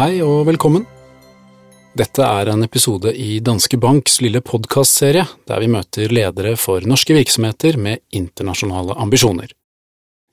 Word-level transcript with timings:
Hei 0.00 0.22
og 0.24 0.46
velkommen. 0.48 0.86
Dette 1.92 2.24
er 2.24 2.48
en 2.48 2.64
episode 2.64 3.10
i 3.12 3.34
Danske 3.44 3.76
Banks 3.76 4.14
lille 4.24 4.40
podkastserie, 4.40 5.26
der 5.44 5.60
vi 5.60 5.66
møter 5.68 6.08
ledere 6.08 6.54
for 6.56 6.86
norske 6.88 7.12
virksomheter 7.12 7.76
med 7.76 8.00
internasjonale 8.16 8.96
ambisjoner. 8.96 9.50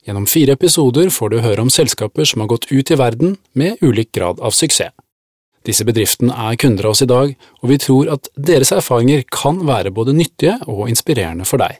Gjennom 0.08 0.24
fire 0.24 0.54
episoder 0.56 1.10
får 1.12 1.34
du 1.34 1.36
høre 1.44 1.66
om 1.66 1.68
selskaper 1.68 2.24
som 2.30 2.40
har 2.40 2.48
gått 2.48 2.64
ut 2.72 2.94
i 2.94 2.96
verden 2.96 3.34
med 3.52 3.84
ulik 3.84 4.08
grad 4.16 4.40
av 4.40 4.56
suksess. 4.56 4.94
Disse 5.68 5.84
bedriftene 5.84 6.32
er 6.32 6.56
kunder 6.56 6.88
av 6.88 6.96
oss 6.96 7.04
i 7.04 7.10
dag, 7.12 7.36
og 7.60 7.68
vi 7.68 7.76
tror 7.84 8.08
at 8.16 8.32
deres 8.40 8.72
erfaringer 8.72 9.26
kan 9.28 9.60
være 9.68 9.92
både 9.92 10.16
nyttige 10.16 10.56
og 10.64 10.86
inspirerende 10.88 11.44
for 11.44 11.60
deg. 11.60 11.76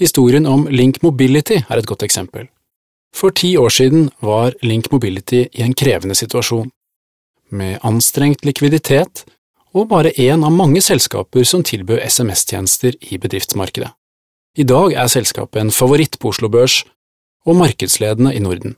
Historien 0.00 0.48
om 0.48 0.64
Link 0.72 1.02
Mobility 1.04 1.60
er 1.60 1.76
et 1.76 1.92
godt 1.92 2.08
eksempel. 2.08 2.48
For 3.16 3.36
ti 3.36 3.52
år 3.60 3.68
siden 3.82 4.08
var 4.24 4.56
Link 4.64 4.88
Mobility 4.92 5.44
i 5.52 5.62
en 5.64 5.76
krevende 5.76 6.16
situasjon, 6.16 6.72
med 7.50 7.78
anstrengt 7.86 8.44
likviditet 8.44 9.24
og 9.76 9.90
bare 9.90 10.14
én 10.16 10.44
av 10.44 10.54
mange 10.54 10.80
selskaper 10.80 11.44
som 11.44 11.64
tilbød 11.66 12.00
SMS-tjenester 12.06 12.96
i 13.12 13.18
bedriftsmarkedet. 13.20 13.92
I 14.56 14.64
dag 14.64 14.94
er 14.96 15.12
selskapet 15.12 15.60
en 15.60 15.70
favoritt 15.74 16.18
på 16.18 16.32
Oslo 16.32 16.48
Børs 16.48 16.80
og 17.46 17.58
markedsledende 17.60 18.32
i 18.34 18.40
Norden. 18.40 18.76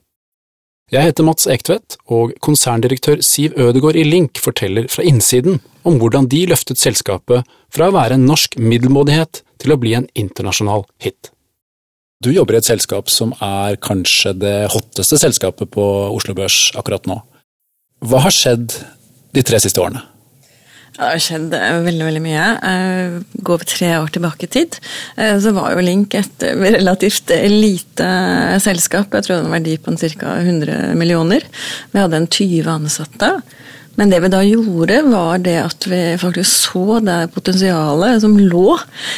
Jeg 0.89 1.05
heter 1.05 1.27
Mats 1.27 1.47
Ektvedt, 1.47 1.99
og 2.09 2.33
konserndirektør 2.41 3.21
Siv 3.21 3.53
Ødegård 3.61 3.97
i 4.01 4.07
Link 4.09 4.41
forteller 4.41 4.89
fra 4.89 5.05
innsiden 5.05 5.61
om 5.85 5.99
hvordan 6.01 6.27
de 6.33 6.47
løftet 6.49 6.81
selskapet 6.81 7.45
fra 7.69 7.91
å 7.91 7.95
være 7.95 8.17
en 8.17 8.25
norsk 8.25 8.57
middelmådighet 8.57 9.43
til 9.61 9.75
å 9.75 9.79
bli 9.81 9.93
en 9.99 10.09
internasjonal 10.17 10.87
hit. 11.05 11.31
Du 12.25 12.33
jobber 12.33 12.57
i 12.57 12.63
et 12.63 12.67
selskap 12.67 13.13
som 13.13 13.35
er 13.45 13.77
kanskje 13.85 14.33
det 14.41 14.57
hotteste 14.73 15.21
selskapet 15.21 15.71
på 15.71 15.85
Oslo 16.11 16.35
Børs 16.35 16.73
akkurat 16.75 17.07
nå. 17.07 17.21
Hva 18.05 18.23
har 18.27 18.35
skjedd 18.35 18.77
de 19.35 19.45
tre 19.47 19.59
siste 19.63 19.83
årene? 19.83 20.05
Det 20.99 21.07
har 21.07 21.21
skjedd 21.23 21.53
eh, 21.55 21.77
veldig 21.85 22.07
veldig 22.09 22.23
mye. 22.25 22.47
Eh, 22.69 23.17
går 23.47 23.61
vi 23.61 23.69
tre 23.71 23.91
år 24.01 24.11
tilbake 24.15 24.49
i 24.49 24.51
tid, 24.51 24.79
eh, 25.15 25.37
så 25.39 25.53
var 25.55 25.77
jo 25.77 25.85
Link 25.87 26.17
et 26.19 26.47
relativt 26.59 27.31
lite 27.53 28.09
selskap. 28.65 29.15
Jeg 29.15 29.27
tror 29.27 29.35
det 29.35 29.39
hadde 29.39 29.51
en 29.51 29.57
verdi 29.61 29.77
på 29.79 29.95
ca. 29.95 30.35
100 30.43 30.97
millioner. 30.99 31.47
Vi 31.93 32.03
hadde 32.03 32.19
en 32.19 32.27
20 32.27 32.73
ansatte. 32.75 33.31
Men 33.99 34.11
det 34.11 34.21
vi 34.23 34.31
da 34.31 34.45
gjorde, 34.47 35.01
var 35.11 35.41
det 35.43 35.57
at 35.59 35.87
vi 35.91 36.01
faktisk 36.23 36.71
så 36.71 36.99
det 37.03 37.33
potensialet 37.35 38.23
som 38.23 38.37
lå 38.39 38.77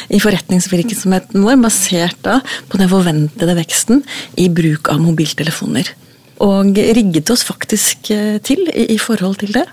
i 0.09 0.21
forretningsvirksomheten 0.21 1.45
vår, 1.45 1.59
basert 1.61 2.17
da 2.25 2.39
på 2.69 2.81
den 2.81 2.89
forventede 2.89 3.57
veksten 3.57 4.01
i 4.41 4.49
bruk 4.49 4.89
av 4.89 5.01
mobiltelefoner. 5.03 5.93
Og 6.41 6.77
rigget 6.97 7.29
oss 7.33 7.45
faktisk 7.45 8.09
til 8.47 8.65
i 8.73 8.97
forhold 8.97 9.37
til 9.43 9.53
det. 9.53 9.67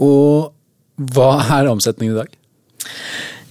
Og 0.00 0.54
hva 1.14 1.30
er 1.58 1.68
omsetningen 1.70 2.14
i 2.14 2.20
dag? 2.22 2.32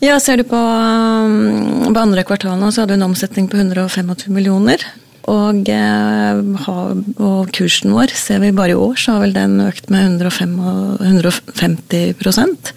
Ja, 0.03 0.17
Ser 0.19 0.41
du 0.41 0.43
på, 0.43 0.59
på 0.59 2.01
andre 2.01 2.25
kvartal 2.27 2.59
nå, 2.59 2.71
så 2.71 2.83
hadde 2.83 2.95
vi 2.95 2.99
en 2.99 3.07
omsetning 3.07 3.47
på 3.51 3.59
125 3.59 4.33
millioner. 4.35 4.83
Og, 5.31 5.69
eh, 5.71 6.39
og, 6.67 7.51
kursen 7.55 7.93
vår 7.95 8.11
ser 8.19 8.41
vi 8.43 8.49
bare 8.51 8.73
i 8.73 8.75
år, 8.75 8.97
så 8.99 9.15
har 9.15 9.23
vel 9.23 9.35
den 9.37 9.61
økt 9.63 9.87
med 9.93 10.19
105, 10.19 10.57
150 10.99 12.73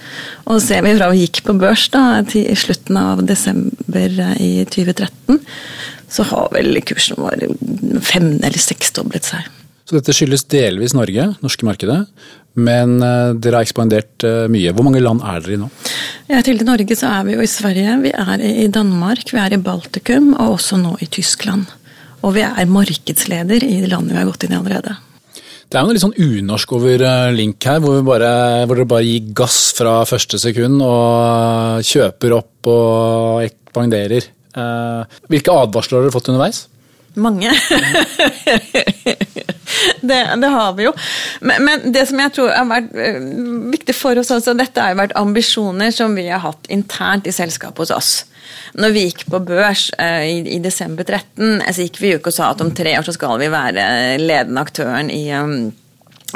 Og 0.46 0.60
ser 0.62 0.84
vi 0.86 0.94
fra 0.94 1.10
vi 1.10 1.24
gikk 1.24 1.42
på 1.48 1.56
børs 1.58 1.88
da, 1.90 2.22
til 2.22 2.46
slutten 2.54 3.00
av 3.00 3.24
desember 3.26 4.14
i 4.38 4.62
2013, 4.70 5.40
så 6.08 6.26
har 6.30 6.50
vel 6.54 6.80
kursen 6.86 7.18
vår 7.20 7.46
fem- 8.04 8.38
eller 8.40 8.60
seksdoblet 8.62 9.30
seg. 9.32 9.52
Så 9.86 9.94
dette 9.94 10.14
skyldes 10.16 10.42
delvis 10.50 10.96
Norge, 10.98 11.28
norske 11.44 11.66
markedet, 11.66 12.00
men 12.58 12.96
eh, 13.04 13.36
dere 13.38 13.60
har 13.60 13.66
ekspandert 13.66 14.24
eh, 14.26 14.46
mye. 14.50 14.72
Hvor 14.74 14.86
mange 14.88 15.02
land 15.04 15.22
er 15.22 15.42
dere 15.44 15.54
i 15.54 15.60
nå? 15.60 15.68
Ja, 16.32 16.40
til 16.42 16.62
Norge 16.66 16.96
så 16.98 17.12
er 17.12 17.26
vi 17.28 17.36
jo 17.36 17.44
i 17.44 17.50
Sverige, 17.50 17.94
vi 18.02 18.10
er 18.10 18.42
i 18.42 18.66
Danmark, 18.72 19.30
vi 19.30 19.42
er 19.42 19.54
i 19.54 19.62
Baltikum 19.62 20.32
og 20.34 20.56
også 20.56 20.80
nå 20.82 20.96
i 21.04 21.06
Tyskland. 21.06 21.68
Og 22.26 22.34
vi 22.34 22.42
er 22.42 22.70
markedsleder 22.70 23.62
i 23.62 23.82
de 23.84 23.90
landene 23.92 24.16
vi 24.16 24.22
har 24.24 24.30
gått 24.30 24.48
inn 24.48 24.56
i 24.56 24.58
allerede. 24.58 24.96
Det 25.66 25.78
er 25.78 25.82
jo 25.82 25.88
noe 25.88 25.94
litt 25.96 26.04
sånn 26.04 26.18
unorsk 26.22 26.72
over 26.78 27.02
eh, 27.06 27.32
Link 27.34 27.62
her, 27.66 27.78
hvor, 27.82 27.98
bare, 28.06 28.30
hvor 28.66 28.78
dere 28.78 28.90
bare 28.90 29.06
gir 29.06 29.30
gass 29.38 29.60
fra 29.76 30.00
første 30.08 30.38
sekund 30.42 30.82
og 30.82 31.86
kjøper 31.86 32.34
opp 32.40 32.70
og 32.74 33.46
ekspanderer. 33.46 34.32
Hvilke 34.56 35.52
advarsler 35.52 35.98
har 35.98 36.06
dere 36.06 36.14
fått 36.14 36.30
underveis? 36.32 36.64
Mange. 37.16 37.48
det, 40.00 40.28
det, 40.36 40.46
har 40.46 40.72
vi 40.76 40.84
jo. 40.84 40.92
Men, 41.40 41.64
men, 41.64 41.92
det 41.92 42.04
som 42.10 42.20
jeg 42.20 42.32
tror 42.36 42.50
har 42.52 42.66
vært 42.68 42.92
uh, 42.92 43.20
viktig 43.72 43.94
for 43.96 44.20
oss, 44.20 44.32
også, 44.34 44.52
dette 44.58 44.82
har 44.82 44.92
jo 44.92 45.00
vært 45.00 45.16
ambisjoner 45.16 45.94
som 45.96 46.12
vi 46.16 46.26
har 46.28 46.44
hatt 46.44 46.68
internt 46.72 47.24
i 47.28 47.32
selskapet 47.32 47.86
hos 47.86 47.94
oss. 47.96 48.10
Når 48.76 48.92
vi 48.92 49.06
gikk 49.06 49.24
på 49.32 49.40
børs 49.48 49.88
eh, 49.96 50.22
i, 50.28 50.36
i, 50.56 50.60
desember 50.60 51.06
13, 51.08 51.64
så 51.64 51.86
gikk 51.86 51.98
vi 52.02 52.10
jo 52.12 52.18
ikke 52.20 52.30
og 52.34 52.36
sa 52.36 52.50
at 52.52 52.60
om 52.62 52.74
tre 52.76 52.92
år 52.98 53.06
så 53.06 53.14
skal 53.16 53.40
vi 53.40 53.48
være 53.50 53.82
ledende 54.20 54.60
aktøren 54.60 55.08
i 55.10 55.22
um, 55.32 55.72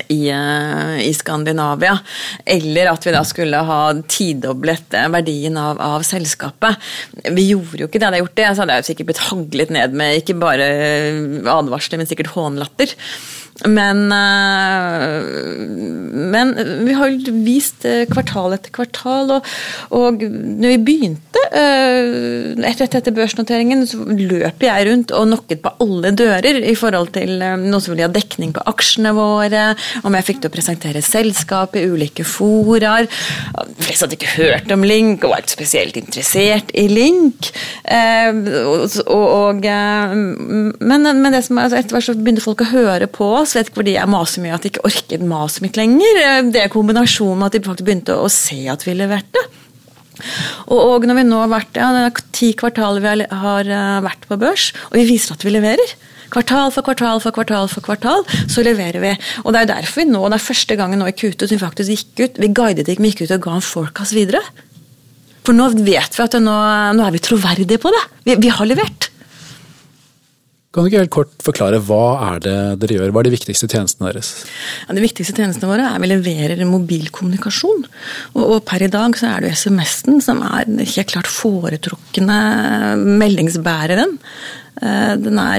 i, 0.09 0.21
uh, 0.33 1.01
i, 1.03 1.11
Skandinavia. 1.15 1.97
Eller 2.45 2.93
at 2.93 3.07
vi 3.07 3.15
da 3.15 3.25
skulle 3.27 3.63
ha 3.67 3.81
tidoblet 4.11 4.97
verdien 5.13 5.59
av, 5.61 5.81
av, 5.83 6.05
selskapet. 6.07 6.79
Vi 7.31 7.51
gjorde 7.51 7.83
jo 7.83 7.91
ikke 7.91 7.99
det. 7.99 8.07
Hadde 8.07 8.21
jeg 8.21 8.27
gjort 8.27 8.41
det, 8.41 8.49
så 8.49 8.65
hadde 8.65 8.79
jeg 8.79 8.89
sikkert 8.91 9.11
blitt 9.11 9.27
haglet 9.29 9.75
ned 9.77 9.99
med 10.01 10.23
ikke 10.23 10.39
bare 10.41 10.71
advarsler, 11.59 12.01
men 12.01 12.11
sikkert 12.11 12.35
hånlatter. 12.37 12.97
Men, 13.69 14.13
eh, 14.13 15.21
men, 16.33 16.55
vi 16.87 16.95
har 16.97 17.13
vist 17.45 17.85
eh, 17.85 18.07
kvartal 18.09 18.55
etter 18.57 18.73
kvartal, 18.73 19.35
og, 19.37 19.51
og 19.93 20.23
når 20.23 20.73
vi 20.73 20.79
begynte 20.87 21.43
eh, 21.53 22.57
etter, 22.71 22.89
etter 22.89 23.13
børsnoteringen, 23.17 23.85
så 23.89 24.01
løp 24.09 24.65
jeg 24.65 24.87
rundt 24.89 25.13
og 25.17 25.29
nokket 25.35 25.61
på 25.65 25.75
alle 25.85 26.15
dører 26.17 26.63
i 26.63 26.77
forhold 26.79 27.13
til 27.19 27.37
noen 27.41 27.83
som 27.83 27.93
ville 27.93 28.09
ha 28.09 28.13
dekning 28.15 28.55
på 28.57 28.65
aksjene 28.71 29.13
våre, 29.17 29.67
om 30.09 30.17
jeg 30.17 30.29
fikk 30.31 30.41
til 30.41 30.53
å 30.53 30.57
presentere 30.57 31.05
selskap 31.05 31.77
i 31.77 31.85
ulike 31.91 32.25
foraer. 32.25 33.11
De 33.11 33.85
fleste 33.85 34.07
hadde 34.07 34.17
ikke 34.17 34.39
hørt 34.39 34.73
om 34.73 34.87
Link 34.89 35.27
og 35.27 35.35
var 35.35 35.45
ikke 35.45 35.59
spesielt 35.59 36.01
interessert 36.01 36.73
i 36.73 36.87
Link. 36.89 37.51
Og, 37.91 38.97
og, 39.05 39.65
men, 39.67 41.09
men 41.21 41.35
det 41.35 41.45
som, 41.45 41.61
altså 41.61 41.81
etter 41.81 41.97
hvert 41.97 42.09
så 42.09 42.17
begynte 42.17 42.45
folk 42.45 42.65
å 42.65 42.71
høre 42.73 43.09
på 43.11 43.29
oss 43.43 43.50
vet 43.57 43.71
ikke 43.71 43.81
fordi 43.81 43.97
jeg 43.97 44.11
maser 44.11 44.45
mye 44.45 44.57
at 44.57 44.65
de 44.65 44.71
ikke 44.73 44.85
orket 44.89 45.25
maset 45.27 45.65
mitt 45.65 45.79
lenger. 45.81 46.21
Det 46.53 46.63
er 46.63 46.73
kombinasjonen 46.73 47.41
med 47.41 47.51
at 47.51 47.59
de 47.59 47.65
faktisk 47.67 47.89
begynte 47.89 48.17
å 48.19 48.31
se 48.33 48.63
at 48.71 48.87
vi 48.87 48.97
leverte. 48.99 49.43
Og, 50.69 50.79
og 50.79 51.09
når 51.09 51.21
vi 51.21 51.27
nå 51.29 51.41
har 51.43 51.51
vært, 51.53 51.77
ja, 51.81 51.91
det 51.95 52.07
er 52.07 52.25
ti 52.37 52.53
kvartaler 52.59 53.05
vi 53.05 53.29
har 53.43 53.71
eh, 53.73 54.01
vært 54.05 54.27
på 54.29 54.39
børs, 54.41 54.71
og 54.91 54.99
vi 54.99 55.07
viser 55.09 55.37
at 55.37 55.47
vi 55.47 55.55
leverer. 55.55 55.95
Kvartal 56.31 56.71
for 56.71 56.87
kvartal 56.87 57.23
for 57.23 57.35
kvartal 57.35 57.67
for 57.71 57.83
kvartal, 57.83 58.25
så 58.51 58.63
leverer 58.63 59.03
vi. 59.03 59.15
Og 59.43 59.55
Det 59.55 59.63
er 59.63 59.71
derfor 59.73 60.03
vi 60.03 60.11
nå, 60.11 60.23
det 60.29 60.39
er 60.39 60.47
første 60.47 60.77
gangen 60.79 61.03
nå 61.03 61.09
i 61.11 61.17
Q2 61.17 61.49
som 61.49 61.57
vi 61.57 61.63
faktisk 61.63 61.95
gikk 61.97 62.23
ut. 62.23 62.43
Vi 62.43 62.53
guidet 62.55 62.87
ikke, 62.87 63.03
vi 63.03 63.15
gikk 63.15 63.25
ut 63.25 63.39
og 63.39 63.47
ga 63.49 63.57
en 63.59 63.67
forecast 63.67 64.15
videre. 64.15 64.43
For 65.47 65.57
nå 65.57 65.71
vet 65.81 66.15
vi 66.15 66.27
at 66.27 66.37
nå, 66.39 66.57
nå 66.95 67.07
er 67.07 67.17
vi 67.17 67.25
troverdige 67.25 67.81
på 67.83 67.91
det. 67.91 68.05
Vi, 68.29 68.39
vi 68.45 68.53
har 68.55 68.69
levert. 68.69 69.10
Kan 70.71 70.85
du 70.85 70.87
ikke 70.87 71.01
helt 71.03 71.11
kort 71.15 71.33
forklare 71.43 71.81
Hva 71.83 72.05
er 72.29 72.43
det 72.45 72.57
dere 72.79 73.01
gjør? 73.01 73.11
Hva 73.11 73.25
er 73.25 73.27
de 73.27 73.33
viktigste 73.35 73.67
tjenestene 73.67 74.07
deres? 74.07 74.29
Ja, 74.85 74.95
de 74.95 75.03
viktigste 75.03 75.35
tjenestene 75.35 75.67
våre 75.67 75.89
er 75.91 75.99
vi 75.99 76.11
leverer 76.13 76.63
mobilkommunikasjon. 76.69 77.89
Og, 78.37 78.45
og 78.45 78.61
per 78.69 78.85
i 78.87 78.91
dag 78.93 79.19
så 79.19 79.33
er 79.33 79.43
det 79.43 79.57
SMS-en 79.59 80.23
som 80.23 80.45
er 80.47 80.71
helt 80.79 81.11
klart 81.11 81.31
foretrukne 81.31 82.39
meldingsbæreren. 83.03 84.15
Eh, 84.79 85.15
den 85.19 85.43
er 85.43 85.59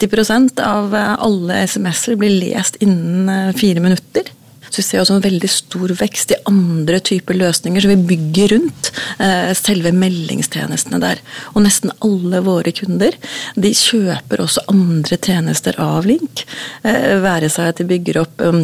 90% 0.00 0.64
av 0.64 0.96
alle 0.96 1.60
SMS-er 1.68 2.16
blir 2.16 2.38
lest 2.40 2.80
innen 2.80 3.28
eh, 3.28 3.56
fire 3.60 3.84
minutter. 3.84 4.32
Så 4.70 4.80
vi 4.80 4.86
ser 4.86 5.02
også 5.02 5.18
en 5.18 5.24
veldig 5.24 5.50
stor 5.50 5.92
vekst 5.98 6.34
i 6.34 6.40
andre 6.48 7.00
typer 7.02 7.36
løsninger 7.38 7.82
som 7.82 7.92
vi 7.92 8.08
bygger 8.14 8.54
rundt 8.54 8.90
eh, 9.18 9.50
selve 9.58 9.92
meldingstjenestene 9.96 11.00
der. 11.02 11.22
Og 11.54 11.64
nesten 11.66 11.94
alle 12.06 12.42
våre 12.46 12.72
kunder 12.76 13.16
de 13.58 13.72
kjøper 13.74 14.44
også 14.44 14.66
andre 14.70 15.18
tjenester 15.18 15.78
av 15.82 16.06
Link. 16.08 16.44
Eh, 16.86 17.18
være 17.24 17.50
seg 17.52 17.72
at 17.72 17.82
de 17.82 17.88
bygger 17.90 18.22
opp 18.22 18.46
um, 18.46 18.62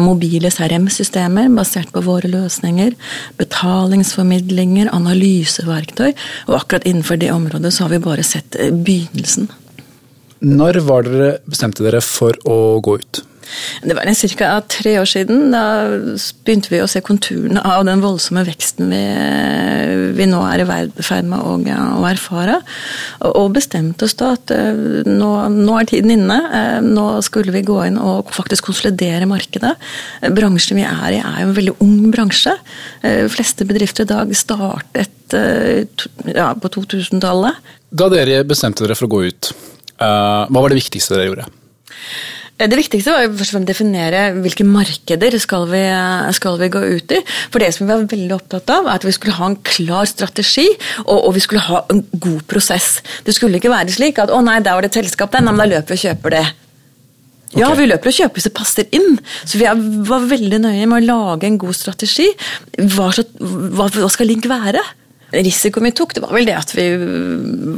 mobile 0.00 0.48
CRM-systemer 0.50 1.52
basert 1.52 1.92
på 1.92 2.00
våre 2.06 2.30
løsninger, 2.32 2.96
betalingsformidlinger, 3.36 4.88
analyseverktøy. 4.88 6.14
Og 6.48 6.58
akkurat 6.62 6.86
innenfor 6.88 7.20
det 7.20 7.30
området 7.34 7.74
så 7.74 7.84
har 7.84 7.92
vi 7.92 8.02
bare 8.08 8.24
sett 8.24 8.56
begynnelsen. 8.56 9.50
Når 10.46 10.80
var 10.84 11.06
dere 11.06 11.30
bestemte 11.48 11.84
dere 11.84 12.02
for 12.04 12.36
å 12.44 12.80
gå 12.84 12.98
ut? 13.00 13.22
Det 13.82 13.94
var 13.96 14.08
ca. 14.38 14.60
tre 14.68 14.96
år 15.00 15.08
siden. 15.08 15.50
Da 15.52 15.62
begynte 16.46 16.72
vi 16.72 16.80
å 16.82 16.88
se 16.90 17.02
konturene 17.04 17.62
av 17.62 17.84
den 17.86 18.02
voldsomme 18.02 18.44
veksten 18.46 18.90
vi, 18.90 19.02
vi 20.16 20.28
nå 20.30 20.40
er 20.48 20.64
i 20.64 21.02
ferd 21.04 21.28
med 21.30 21.40
å, 21.40 21.56
å, 21.98 22.04
erfare. 22.08 22.58
Og 23.28 23.54
bestemte 23.56 24.06
oss 24.06 24.16
da 24.18 24.32
at 24.36 24.52
eh, 24.54 25.04
nå, 25.06 25.30
nå, 25.52 25.76
er 25.78 25.90
tiden 25.90 26.14
inne. 26.16 26.38
Eh, 26.58 26.78
nå 26.84 27.06
skulle 27.26 27.54
vi 27.54 27.64
gå 27.66 27.78
inn 27.86 28.00
og 28.00 28.32
faktisk 28.36 28.70
konsolidere 28.70 29.28
markedet. 29.30 29.74
Bransjen 30.36 30.80
vi 30.80 30.86
er 30.88 31.18
i 31.18 31.22
er 31.22 31.42
jo 31.42 31.50
en 31.50 31.58
veldig 31.58 31.76
ung 31.84 31.98
bransje. 32.14 32.56
De 33.02 33.26
eh, 33.26 33.32
fleste 33.32 33.68
bedrifter 33.68 34.06
i 34.06 34.12
dag 34.14 34.32
startet 34.36 35.34
ja, 36.30 36.52
på 36.54 36.70
2000-tallet. 36.70 37.58
Da 37.90 38.06
dere 38.12 38.42
bestemte 38.46 38.84
dere 38.84 38.96
for 38.98 39.08
å 39.08 39.14
gå 39.16 39.22
ut, 39.26 39.48
hva 39.96 40.46
var 40.52 40.70
det 40.70 40.78
viktigste 40.78 41.16
dere 41.16 41.30
gjorde? 41.30 41.46
Det 42.56 42.72
viktigste 42.72 43.12
var 43.12 43.26
å 43.28 43.60
definere 43.68 44.30
hvilke 44.40 44.64
markeder 44.64 45.34
skal 45.42 45.66
vi, 45.68 45.82
skal 46.32 46.56
vi 46.62 46.70
gå 46.72 46.80
ut 46.96 47.12
i. 47.12 47.18
For 47.52 47.60
det 47.60 47.68
som 47.76 47.84
vi 47.84 47.92
var 47.92 48.06
veldig 48.08 48.36
opptatt 48.38 48.72
av, 48.72 48.88
er 48.88 48.96
at 48.96 49.04
vi 49.04 49.12
skulle 49.12 49.36
ha 49.36 49.50
en 49.50 49.58
klar 49.60 50.08
strategi 50.08 50.64
og, 51.04 51.18
og 51.18 51.34
vi 51.36 51.44
skulle 51.44 51.66
ha 51.66 51.82
en 51.92 52.00
god 52.16 52.46
prosess. 52.48 53.02
Det 53.26 53.36
skulle 53.36 53.60
ikke 53.60 53.74
være 53.74 53.92
slik 53.92 54.22
at 54.22 54.32
'å 54.32 54.40
nei, 54.40 54.62
der 54.64 54.72
var 54.72 54.86
det 54.86 54.94
et 54.94 55.02
selskap 55.04 55.36
der, 55.36 55.44
nei, 55.44 55.52
men 55.52 55.66
da 55.66 55.74
løper 55.76 55.92
vi 55.92 56.00
og 56.00 56.04
kjøper 56.08 56.36
det'. 56.38 56.54
Okay. 57.46 57.60
Ja, 57.60 57.68
vi 57.76 57.86
løper 57.86 58.10
og 58.10 58.16
kjøper 58.16 58.40
hvis 58.40 58.48
det 58.48 58.56
passer 58.56 58.88
inn. 58.96 59.20
Så 59.44 59.60
vi 59.60 59.68
var 60.08 60.24
veldig 60.24 60.58
nøye 60.64 60.88
med 60.88 60.96
å 60.96 61.06
lage 61.06 61.46
en 61.46 61.60
god 61.60 61.76
strategi. 61.76 62.26
Hva, 62.96 63.12
hva 63.12 64.08
skal 64.10 64.32
Link 64.32 64.48
være? 64.48 64.80
Risikoen 65.34 65.88
vi 65.88 65.90
tok, 65.96 66.12
det 66.14 66.22
var 66.22 66.34
vel 66.36 66.46
det 66.46 66.54
at 66.54 66.70
vi 66.76 66.84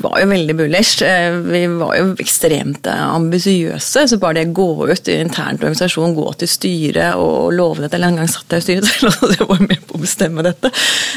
var 0.03 0.19
jo 0.21 0.27
veldig 0.29 0.57
bullish. 0.59 1.01
Eh, 1.05 1.39
vi 1.49 1.63
var 1.79 1.95
jo 1.97 2.11
ekstremt 2.21 2.87
eh, 2.91 3.05
ambisiøse. 3.07 4.05
Så 4.11 4.19
bare 4.21 4.43
det 4.43 4.51
å 4.51 4.57
gå 4.59 4.69
ut 4.91 5.09
i 5.09 5.17
internt 5.23 5.65
organisasjon, 5.65 6.17
gå 6.19 6.27
til 6.43 6.53
styret 6.53 7.17
og 7.17 7.55
love 7.57 7.85
dette 7.85 7.97
Eller 7.97 8.13
en 8.13 8.21
gang 8.21 8.29
satt 8.31 8.53
jeg 8.53 8.65
i 8.65 8.67
styret 8.67 8.91
selv 8.91 9.25
og 9.41 9.55
var 9.55 9.65
med 9.65 9.81
på 9.89 9.97
å 9.97 10.05
bestemme 10.05 10.45
dette. 10.45 10.73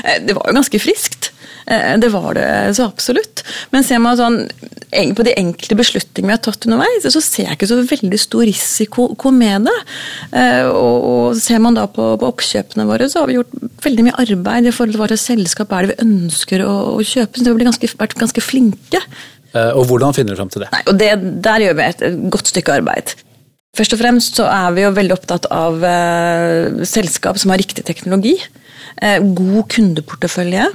Eh, 0.06 0.24
det 0.24 0.38
var 0.38 0.48
jo 0.48 0.58
ganske 0.62 0.82
friskt. 0.82 1.34
Det 1.66 2.10
var 2.12 2.34
det 2.36 2.48
så 2.76 2.88
absolutt. 2.90 3.44
Men 3.72 3.86
ser 3.86 4.02
man 4.04 4.18
sånn 4.20 4.40
på 5.16 5.24
de 5.24 5.34
enkelte 5.40 5.78
beslutningene 5.80 6.32
vi 6.32 6.36
har 6.36 6.42
tatt 6.44 6.66
underveis, 6.68 7.06
så 7.14 7.22
ser 7.24 7.48
jeg 7.48 7.58
ikke 7.58 7.70
så 7.70 7.78
veldig 7.88 8.20
stor 8.20 8.44
risiko 8.48 9.32
med 9.32 9.68
det. 9.70 9.78
Eh, 10.36 10.68
og 10.68 11.38
ser 11.40 11.62
man 11.64 11.78
da 11.78 11.88
på, 11.92 12.12
på 12.20 12.32
oppkjøpene 12.32 12.88
våre, 12.90 13.08
så 13.12 13.22
har 13.22 13.32
vi 13.32 13.38
gjort 13.40 13.56
veldig 13.86 14.08
mye 14.08 14.20
arbeid 14.26 14.68
i 14.68 14.74
forhold 14.76 14.96
til 14.96 15.04
hva 15.04 15.10
slags 15.14 15.28
selskap 15.32 15.72
er 15.76 15.88
det 15.88 15.94
vi 15.94 16.08
ønsker 16.08 16.66
å, 16.66 16.76
å 16.98 17.06
kjøpe. 17.06 17.40
Så 17.40 17.48
vi 17.48 17.54
har 17.54 17.70
ganske, 17.72 17.92
vært 18.04 18.20
ganske 18.20 18.44
flinke. 18.44 19.04
Eh, 19.56 19.72
og 19.72 19.88
hvordan 19.90 20.16
finner 20.18 20.36
du 20.36 20.42
frem 20.42 20.52
til 20.52 20.66
det? 20.66 20.72
Nei, 20.76 20.84
og 20.88 21.00
det, 21.00 21.12
Der 21.48 21.68
gjør 21.68 21.78
vi 21.80 21.88
et 21.88 22.06
godt 22.36 22.52
stykke 22.52 22.80
arbeid. 22.82 23.16
Først 23.78 23.96
og 23.96 24.02
fremst 24.02 24.40
så 24.40 24.48
er 24.52 24.74
vi 24.76 24.84
jo 24.84 24.96
veldig 24.96 25.16
opptatt 25.16 25.48
av 25.56 25.84
eh, 25.88 26.82
selskap 26.88 27.40
som 27.40 27.54
har 27.54 27.62
riktig 27.62 27.86
teknologi. 27.88 28.36
Eh, 29.00 29.24
god 29.24 29.70
kundeportefølje. 29.72 30.68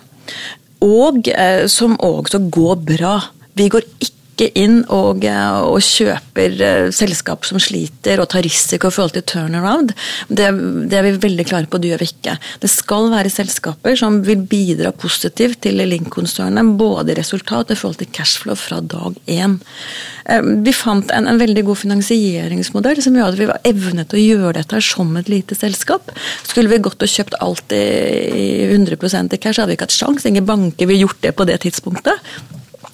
Og 0.84 1.23
uh, 1.31 1.64
som 1.70 1.96
også 2.00 2.43
går 2.52 2.82
bra. 2.88 3.17
Vi 3.56 3.69
går 3.73 3.87
ikke 4.00 4.16
inn 4.44 4.83
og, 4.93 5.25
eh, 5.25 5.59
og 5.65 5.81
kjøper 5.85 6.56
uh, 6.61 6.88
selskap 6.94 7.47
som 7.49 7.61
sliter 7.62 8.21
og 8.21 8.29
tar 8.33 8.44
risiko 8.44 8.91
i 8.91 8.94
forhold 8.94 9.15
til 9.17 9.25
turnaround. 9.31 9.94
Det, 10.29 10.50
det, 10.91 10.99
er 10.99 11.06
vi 11.06 11.12
veldig 11.23 11.47
klare 11.49 11.71
på, 11.71 11.81
det 11.81 11.93
gjør 11.93 12.03
vi 12.05 12.11
ikke. 12.11 12.37
Det 12.62 12.71
skal 12.71 13.09
være 13.15 13.33
selskaper 13.33 13.97
som 13.99 14.19
vil 14.27 14.43
bidra 14.49 14.93
positivt 14.93 15.62
til 15.65 15.81
Link-konsernet, 15.81 16.75
både 16.77 17.15
i 17.15 17.19
resultat 17.21 17.71
og 17.71 17.77
i 17.77 17.81
forhold 17.81 18.00
til 18.03 18.11
cashflow 18.19 18.59
fra 18.59 18.83
dag 18.85 19.17
én. 19.31 19.56
Uh, 20.29 20.43
vi 20.67 20.75
fant 20.77 21.15
en, 21.15 21.31
en, 21.31 21.41
veldig 21.41 21.65
god 21.69 21.81
finansieringsmodell 21.85 23.00
som 23.05 23.17
gjør 23.17 23.33
at 23.33 23.41
vi 23.41 23.49
var 23.49 23.65
evnet 23.69 24.12
å 24.12 24.21
gjøre 24.21 24.59
dette 24.61 24.83
som 24.85 25.17
et 25.17 25.33
lite 25.33 25.56
selskap. 25.59 26.12
Skulle 26.44 26.73
vi 26.73 26.83
gått 26.85 27.03
og 27.03 27.12
kjøpt 27.12 27.41
alt 27.41 27.73
i, 27.73 27.83
i 28.37 28.47
100 28.69 28.99
i 29.33 29.41
cash, 29.41 29.61
hadde 29.61 29.73
vi 29.73 29.79
ikke 29.81 29.88
hatt 29.88 29.97
sjans. 29.97 30.29
Ingen 30.29 30.47
banker 30.49 30.88
ville 30.88 31.06
gjort 31.06 31.23
det 31.25 31.37
på 31.38 31.49
det 31.49 31.61
tidspunktet. 31.65 32.21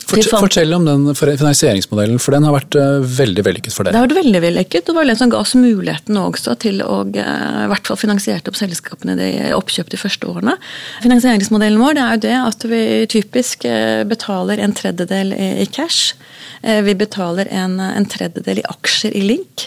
Fortell 0.08 0.74
om 0.74 0.84
den 0.86 1.14
finansieringsmodellen, 1.14 2.18
for 2.22 2.34
den 2.34 2.46
har 2.46 2.54
vært 2.56 2.76
uh, 2.78 3.04
veldig 3.04 3.44
vellykket 3.46 3.74
for 3.74 3.86
dere. 3.86 3.94
Det 3.94 4.00
har 4.00 4.08
vært 4.08 4.20
veldig 4.20 4.42
vellykket, 4.44 4.82
og 4.82 4.90
det 4.90 4.98
var 4.98 5.08
den 5.10 5.20
som 5.20 5.32
ga 5.32 5.40
oss 5.42 5.54
muligheten 5.58 6.18
også 6.20 6.56
til 6.62 6.82
å 6.84 6.98
uh, 7.06 7.62
i 7.64 7.68
hvert 7.70 7.90
fall 7.90 8.00
finansierte 8.00 8.52
opp 8.52 8.58
selskapene 8.58 9.16
de 9.18 9.30
oppkjøp 9.56 9.92
de 9.92 10.00
første 10.00 10.28
årene. 10.28 10.56
Finansieringsmodellen 11.04 11.80
vår 11.82 11.96
det 11.98 12.04
er 12.04 12.12
jo 12.14 12.22
det 12.26 12.34
at 12.40 12.66
vi 12.72 12.82
typisk 13.12 13.66
uh, 13.68 14.02
betaler 14.08 14.62
en 14.62 14.76
tredjedel 14.76 15.34
i, 15.36 15.66
cash. 15.72 16.16
Vi 16.62 16.92
betaler 16.94 17.48
en, 17.50 17.78
en, 17.82 18.04
tredjedel 18.06 18.60
i 18.60 18.64
aksjer 18.70 19.14
i 19.18 19.22
Link. 19.24 19.64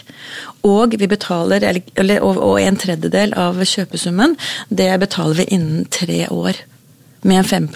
Og, 0.64 0.94
vi 0.96 1.08
betaler, 1.10 1.64
eller, 1.66 2.22
og 2.22 2.56
en 2.60 2.78
tredjedel 2.80 3.34
av 3.36 3.58
kjøpesummen 3.60 4.36
det 4.68 4.88
betaler 5.02 5.42
vi 5.42 5.48
innen 5.58 5.84
tre 5.92 6.24
år 6.32 6.62
med 7.26 7.42
en 7.42 7.48
5 7.48 7.68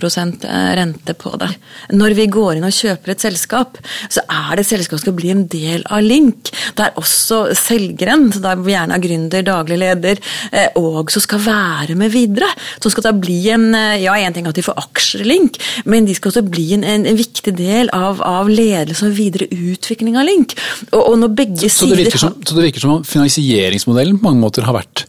eh, 0.46 0.70
rente 0.78 1.14
på 1.18 1.32
det. 1.40 1.50
Når 1.96 2.14
vi 2.18 2.26
går 2.32 2.58
inn 2.58 2.66
og 2.66 2.74
kjøper 2.74 3.14
et 3.14 3.24
selskap, 3.24 3.78
så 4.08 4.22
er 4.24 4.60
det 4.60 4.66
selskap 4.68 4.98
som 4.98 5.04
skal 5.04 5.16
bli 5.18 5.32
en 5.34 5.44
del 5.50 5.84
av 5.90 6.04
Link. 6.04 6.52
Det 6.76 6.86
er 6.86 6.98
også 7.00 7.42
selgeren, 7.58 8.30
så 8.32 8.42
da 8.44 8.54
er 8.54 8.64
vi 8.64 8.74
gjerne 8.74 8.96
er 8.96 9.04
gründer, 9.04 9.46
daglig 9.46 9.80
leder, 9.82 10.22
eh, 10.52 10.68
og 10.80 11.12
som 11.12 11.24
skal 11.24 11.42
være 11.44 11.98
med 11.98 12.12
videre. 12.14 12.48
Så 12.82 12.92
skal 12.92 13.10
det 13.10 13.16
bli 13.24 13.40
en 13.54 13.70
eh, 13.74 13.98
Ja, 14.00 14.14
én 14.16 14.34
ting 14.34 14.46
at 14.48 14.56
de 14.56 14.64
får 14.64 14.78
aksjer 14.80 15.24
i 15.24 15.28
Link, 15.28 15.58
men 15.84 16.06
de 16.08 16.14
skal 16.16 16.32
også 16.32 16.44
bli 16.46 16.70
en, 16.76 16.86
en, 16.86 17.06
en 17.10 17.18
viktig 17.18 17.52
del 17.58 17.90
av, 17.96 18.22
av, 18.24 18.48
ledelse 18.50 19.06
og 19.06 19.16
videre 19.18 19.50
utvikling 19.50 20.16
av 20.16 20.28
Link. 20.28 20.56
Og, 20.90 21.02
og 21.02 21.18
når 21.20 21.34
begge 21.42 21.68
så, 21.68 21.84
så, 21.84 21.94
det 21.98 22.12
som, 22.14 22.38
så 22.40 22.56
det 22.56 22.70
virker 22.70 22.84
som 22.84 22.98
om 22.98 23.06
finansieringsmodellen 23.06 24.20
på 24.20 24.30
mange 24.30 24.44
måter 24.44 24.66
har 24.66 24.78
vært 24.78 25.04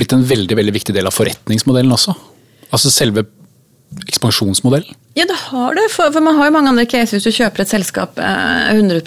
blitt 0.00 0.14
en 0.16 0.24
veldig, 0.24 0.56
veldig 0.56 0.74
viktig 0.74 0.96
del 0.96 1.08
av 1.08 1.14
forretningsmodellen 1.14 1.92
også? 1.92 2.14
Altså 2.70 2.92
selve 2.92 3.26
ekspansjonsmodell? 4.06 4.84
Ja, 5.18 5.24
det 5.26 5.36
har 5.36 5.74
det. 5.74 5.86
For, 5.90 6.12
for, 6.14 6.22
man 6.22 6.36
har 6.38 6.48
jo 6.48 6.54
mange 6.54 6.70
andre 6.70 6.86
caser 6.88 7.18
hvis 7.18 7.26
du 7.26 7.34
kjøper 7.34 7.64
et 7.64 7.72
selskap 7.72 8.20
eh, 8.22 8.70
100 8.76 9.00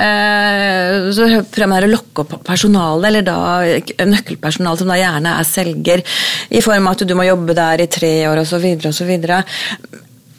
eh, 0.00 1.10
Så 1.12 1.28
man 1.68 1.84
å 1.84 1.90
lokke 1.92 2.24
opp 2.24 2.38
personalet, 2.46 3.08
eller 3.10 3.26
da 3.26 4.06
nøkkelpersonal 4.08 4.80
som 4.80 4.90
da 4.90 4.98
gjerne 5.00 5.36
er 5.38 5.48
selger, 5.48 6.04
i 6.48 6.64
form 6.64 6.88
av 6.88 6.96
at 6.96 7.06
du 7.08 7.14
må 7.18 7.28
jobbe 7.28 7.56
der 7.56 7.84
i 7.84 7.90
tre 7.92 8.14
år 8.30 8.42
osv. 8.46 8.64
osv. 8.88 9.12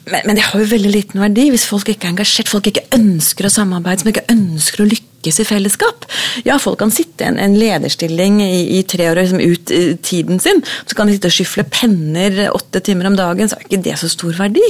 Men, 0.06 0.22
men 0.22 0.34
det 0.38 0.46
har 0.48 0.62
jo 0.62 0.70
veldig 0.70 0.92
liten 0.92 1.22
verdi 1.22 1.48
hvis 1.54 1.66
folk 1.70 1.88
ikke 1.90 2.10
er 2.10 2.16
engasjert, 2.16 2.50
folk 2.50 2.70
ikke 2.70 2.88
ønsker 2.98 3.46
å 3.46 3.54
samarbeide, 3.54 4.02
som 4.02 4.10
ikke 4.12 4.30
ønsker 4.34 4.82
å 4.82 4.90
lykkes 4.90 5.15
lykkes 5.26 5.40
i 5.42 5.46
fellesskap. 5.46 6.06
Ja, 6.46 6.58
folk 6.58 6.78
kan 6.78 6.92
sitte 6.94 7.24
i 7.24 7.28
en, 7.28 7.38
en 7.38 7.56
lederstilling 7.58 8.40
i, 8.44 8.78
i, 8.78 8.82
tre 8.86 9.08
år 9.10 9.18
liksom 9.18 9.40
ut 9.40 9.70
i 9.74 9.96
tiden 10.02 10.40
sin. 10.40 10.62
Så 10.86 10.96
kan 10.96 11.08
de 11.08 11.16
sitte 11.16 11.30
og 11.30 11.34
skyfle 11.34 11.64
penner 11.70 12.50
åtte 12.52 12.80
timer 12.80 13.10
om 13.10 13.16
dagen, 13.18 13.48
så 13.48 13.58
er 13.58 13.66
ikke 13.66 13.82
det 13.84 13.96
så 14.00 14.10
stor 14.10 14.36
verdi. 14.38 14.64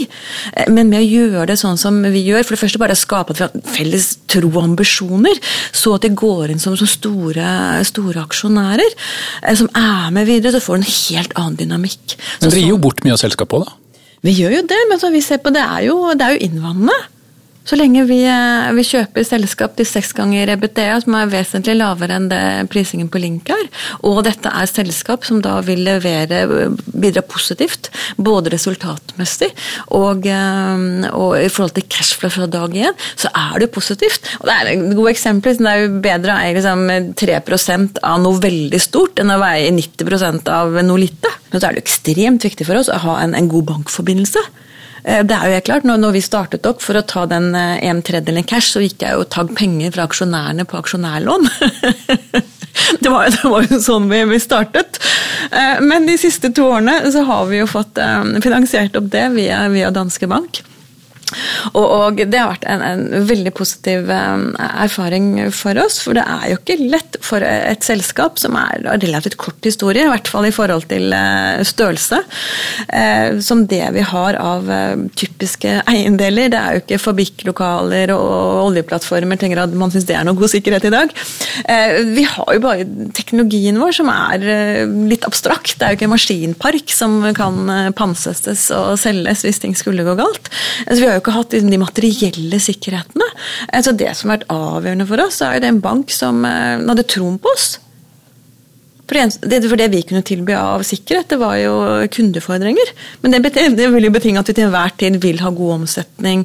Eh, 0.54 0.70
men 0.72 0.90
med 0.90 1.02
å 1.02 1.06
gjøre 1.06 1.48
det 1.50 1.58
sånn 1.60 1.78
som 1.80 2.00
vi 2.02 2.24
gjør, 2.26 2.44
for 2.44 2.56
det 2.56 2.62
første 2.62 2.82
bare 2.82 2.96
å 2.96 3.00
skape 3.00 3.34
at 3.34 3.40
vi 3.40 3.46
har 3.46 3.72
felles 3.76 4.10
tro 4.30 4.50
og 4.52 4.62
ambisjoner, 4.62 5.40
så 5.72 5.96
at 5.96 6.06
de 6.06 6.12
går 6.16 6.54
inn 6.54 6.62
som, 6.62 6.76
som 6.78 6.90
store, 6.90 7.48
store, 7.88 8.22
aksjonærer, 8.25 9.00
eh, 9.42 9.56
som 9.58 9.70
er 9.76 10.14
med 10.16 10.30
videre, 10.30 10.54
så 10.56 10.64
får 10.64 10.78
du 10.78 10.84
en 10.84 10.94
helt 10.94 11.36
annen 11.36 11.58
dynamikk. 11.64 12.16
Men 12.40 12.52
dere 12.52 12.64
gir 12.64 12.75
jo 12.76 12.80
bort 12.86 13.04
mye 13.04 13.16
av 13.16 13.22
selskapet 13.22 13.60
òg, 13.60 13.66
da? 13.66 13.82
Vi 14.25 14.32
gjør 14.34 14.56
jo 14.56 14.62
det, 14.66 14.78
men 14.90 14.98
som 14.98 15.12
vi 15.14 15.20
ser 15.22 15.38
på 15.38 15.52
det 15.54 15.62
er 15.62 15.84
jo, 15.86 16.00
det 16.16 16.25
er 16.25 16.34
jo 16.34 16.48
innvandrende. 16.48 16.96
Så 17.66 17.75
lenge 17.75 18.04
vi, 18.06 18.20
eh, 18.30 18.68
vi, 18.76 18.85
kjøper 18.87 19.25
selskap 19.26 19.75
til 19.75 19.88
seks 19.88 20.12
ganger 20.14 20.52
EBITDA, 20.54 21.00
som 21.02 21.16
er 21.18 21.30
vesentlig 21.32 21.75
lavere 21.80 22.14
enn 22.14 22.28
det 22.30 22.42
prisingen 22.70 23.08
på 23.11 23.18
Link 23.18 23.50
er, 23.50 23.64
og 24.06 24.23
dette 24.26 24.52
er 24.54 24.70
selskap 24.70 25.26
som 25.26 25.40
da 25.42 25.56
vil 25.66 25.82
levere, 25.87 26.44
bidra 26.94 27.25
positivt, 27.26 27.90
både 28.23 28.52
resultatmessig 28.54 29.50
og, 29.99 30.28
eh, 30.30 31.08
og 31.11 31.35
i 31.40 31.50
forhold 31.50 31.75
til 31.75 31.88
cashflow 31.90 32.30
fra 32.37 32.46
dag 32.46 32.76
én, 32.87 32.94
så 33.18 33.32
er 33.35 33.58
det 33.64 33.73
positivt. 33.75 34.23
Og 34.40 34.46
det 34.46 34.54
er 34.54 34.70
et 34.70 34.94
godt 34.94 35.14
eksempel. 35.16 35.58
Det 35.58 35.73
er 35.73 35.82
jo 35.82 36.00
bedre 36.04 36.37
å 36.37 36.38
eie 36.44 36.54
liksom 36.54 36.87
3% 37.18 37.99
av 38.06 38.23
noe 38.23 38.38
veldig 38.42 38.80
stort 38.80 39.18
enn 39.18 39.35
å 39.35 39.40
veie 39.42 39.73
90 39.75 40.46
av 40.54 40.78
noe 40.87 41.02
lite. 41.02 41.35
Men 41.50 41.61
så 41.61 41.68
er 41.68 41.75
det 41.75 41.82
ekstremt 41.82 42.46
viktig 42.46 42.66
for 42.68 42.78
oss 42.78 42.92
å 42.92 43.00
ha 43.02 43.18
en, 43.25 43.35
en 43.35 43.50
god 43.50 43.66
bankforbindelse. 43.73 44.44
Eh, 45.06 45.22
det 45.22 45.34
er 45.36 45.46
jo 45.46 45.56
helt 45.56 45.68
klart, 45.68 45.86
når, 45.86 46.12
vi 46.16 46.25
startet 46.25 46.66
opp 46.66 46.82
for 46.82 46.98
å 46.98 47.04
ta 47.06 47.25
den 47.30 47.52
eh, 47.54 47.78
en 47.86 48.02
tredjedelen 48.04 48.46
cash, 48.46 48.72
så 48.75 48.82
gikk 48.82 49.04
jeg 49.06 49.14
jo 49.14 49.26
tagg 49.30 49.52
penger 49.56 49.94
fra 49.94 50.06
aksjonærene 50.08 50.66
på 50.66 50.80
aksjonærlån. 50.80 51.46
det, 53.02 53.10
var, 53.10 53.30
det 53.30 53.44
var 53.46 53.68
jo 53.70 53.80
sånn 53.82 54.10
vi, 54.10 54.25
vi, 54.32 54.40
startet. 54.42 54.98
Eh, 55.50 55.82
men 55.86 56.10
de 56.10 56.18
siste 56.20 56.50
to 56.56 56.66
årene 56.72 56.98
så 57.14 57.22
har 57.28 57.46
vi 57.52 57.62
jo 57.62 57.70
fått 57.70 58.00
finansiert 58.42 58.98
opp 58.98 59.12
det 59.12 59.28
via, 59.36 59.66
via 59.72 59.92
Danske 59.94 60.28
Bank. 60.30 60.64
Og, 61.75 61.85
og 61.85 62.21
det 62.23 62.38
har 62.38 62.52
vært 62.52 62.66
en, 62.71 62.83
en 62.87 63.26
veldig 63.26 63.52
positiv 63.56 64.11
um, 64.11 64.49
erfaring 64.59 65.30
for 65.54 65.78
oss. 65.83 65.99
For 66.04 66.14
det 66.16 66.23
er 66.23 66.52
jo 66.52 66.59
ikke 66.61 66.76
lett 66.92 67.18
for 67.25 67.42
et 67.42 67.83
selskap 67.87 68.38
som 68.38 68.54
er 68.61 68.85
relativt 69.02 69.38
kort 69.40 69.66
historie, 69.66 70.04
i 70.06 70.11
hvert 70.12 70.30
fall 70.30 70.47
i 70.47 70.54
forhold 70.54 70.87
til 70.90 71.11
uh, 71.11 71.62
størrelse, 71.66 72.21
uh, 72.92 73.40
som 73.42 73.64
det 73.66 73.83
vi 73.97 74.04
har 74.06 74.38
av 74.38 74.71
uh, 74.71 74.95
typiske 75.18 75.80
eiendeler. 75.90 76.52
Det 76.52 76.61
er 76.61 76.76
jo 76.76 76.85
ikke 76.85 77.02
fabrikklokaler 77.02 78.14
og 78.14 78.68
oljeplattformer 78.68 79.40
tenker 79.40 79.64
at 79.64 79.75
man 79.76 79.92
syns 79.92 80.06
det 80.06 80.18
er 80.18 80.26
noe 80.26 80.38
god 80.38 80.52
sikkerhet 80.52 80.87
i 80.87 80.95
dag. 80.95 81.12
Vi 82.16 82.23
har 82.28 82.50
jo 82.54 82.62
bare 82.62 82.85
teknologien 83.16 83.78
vår 83.80 83.95
som 83.99 84.09
er 84.12 84.45
litt 85.09 85.25
abstrakt. 85.26 85.75
Det 85.78 85.87
er 85.87 85.92
jo 85.92 85.99
ikke 85.99 86.06
en 86.06 86.12
maskinpark 86.12 86.92
som 86.95 87.18
kan 87.37 87.71
pansestes 87.99 88.68
og 88.75 88.95
selges 89.00 89.42
hvis 89.47 89.61
ting 89.62 89.75
skulle 89.78 90.04
gå 90.06 90.16
galt. 90.18 90.50
Altså, 90.87 91.00
vi 91.00 91.09
har 91.09 91.15
jo 91.16 91.25
ikke 91.25 91.35
hatt 91.37 91.56
de 91.56 91.80
materielle 91.80 92.61
sikkerhetene. 92.62 93.26
Altså, 93.75 93.94
det 93.96 94.12
som 94.16 94.30
har 94.30 94.40
vært 94.40 94.52
avgjørende 94.54 95.08
for 95.08 95.25
oss, 95.25 95.40
er 95.42 95.56
jo 95.56 95.64
det 95.64 95.73
en 95.73 95.82
bank 95.85 96.14
som 96.14 96.44
hadde 96.46 97.08
troen 97.11 97.40
på 97.42 97.52
oss. 97.52 97.75
For 99.06 99.14
det, 99.46 99.61
for 99.70 99.78
det 99.78 99.90
vi 99.92 100.02
kunne 100.02 100.25
tilby 100.26 100.54
av 100.58 100.82
sikkerhet, 100.87 101.28
det 101.30 101.38
var 101.38 101.58
jo 101.61 101.75
kundefordringer. 102.11 102.90
Men 103.23 103.37
det, 103.37 103.52
det 103.78 103.90
vil 103.92 104.08
jo 104.08 104.14
betinge 104.14 104.42
at 104.42 104.50
vi 104.50 104.56
til 104.56 104.66
enhver 104.66 104.96
tid 104.99 105.20
vil 105.23 105.38
ha 105.44 105.52
god 105.54 105.76
omsetning. 105.80 106.42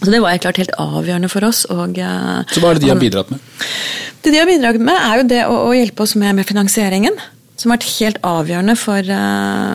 Så 0.00 0.08
det 0.12 0.20
var 0.20 0.34
helt 0.34 0.44
klart 0.44 0.60
helt 0.60 0.76
avgjørende 0.80 1.30
for 1.32 1.44
oss. 1.48 1.64
Og, 1.72 1.96
så 1.96 2.62
hva 2.62 2.72
er 2.72 2.78
det 2.78 2.84
de 2.84 2.92
har 2.92 3.00
bidratt 3.00 3.32
med? 3.32 3.40
Det 4.20 4.32
de 4.32 4.40
har 4.40 4.48
bidratt 4.48 4.80
med, 4.80 4.96
er 4.96 5.20
jo 5.20 5.28
det 5.32 5.42
å, 5.48 5.56
å 5.68 5.76
hjelpe 5.76 6.04
oss 6.04 6.16
med, 6.20 6.36
med, 6.36 6.48
finansieringen. 6.48 7.16
Som 7.60 7.72
har 7.72 7.80
vært 7.80 7.92
helt 7.98 8.20
avgjørende 8.24 8.76
for, 8.80 9.12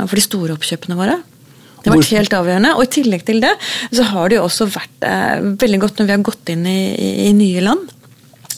for 0.05 0.17
de 0.17 0.25
store 0.25 0.57
oppkjøpene 0.57 0.97
våre. 0.97 1.19
Det 1.85 1.93
har 1.93 2.01
vært 2.01 2.15
helt 2.17 2.37
avgjørende. 2.39 2.73
Og 2.75 2.87
i 2.87 2.93
tillegg 2.97 3.25
til 3.27 3.43
det, 3.43 3.53
så 3.93 4.07
har 4.09 4.31
det 4.31 4.39
jo 4.39 4.45
også 4.47 4.67
vært 4.73 5.05
eh, 5.05 5.51
veldig 5.61 5.81
godt 5.85 6.01
når 6.01 6.09
vi 6.09 6.15
har 6.17 6.25
gått 6.31 6.53
inn 6.55 6.65
i, 6.65 6.79
i, 6.97 7.11
i 7.29 7.35
nye 7.37 7.65
land 7.65 7.94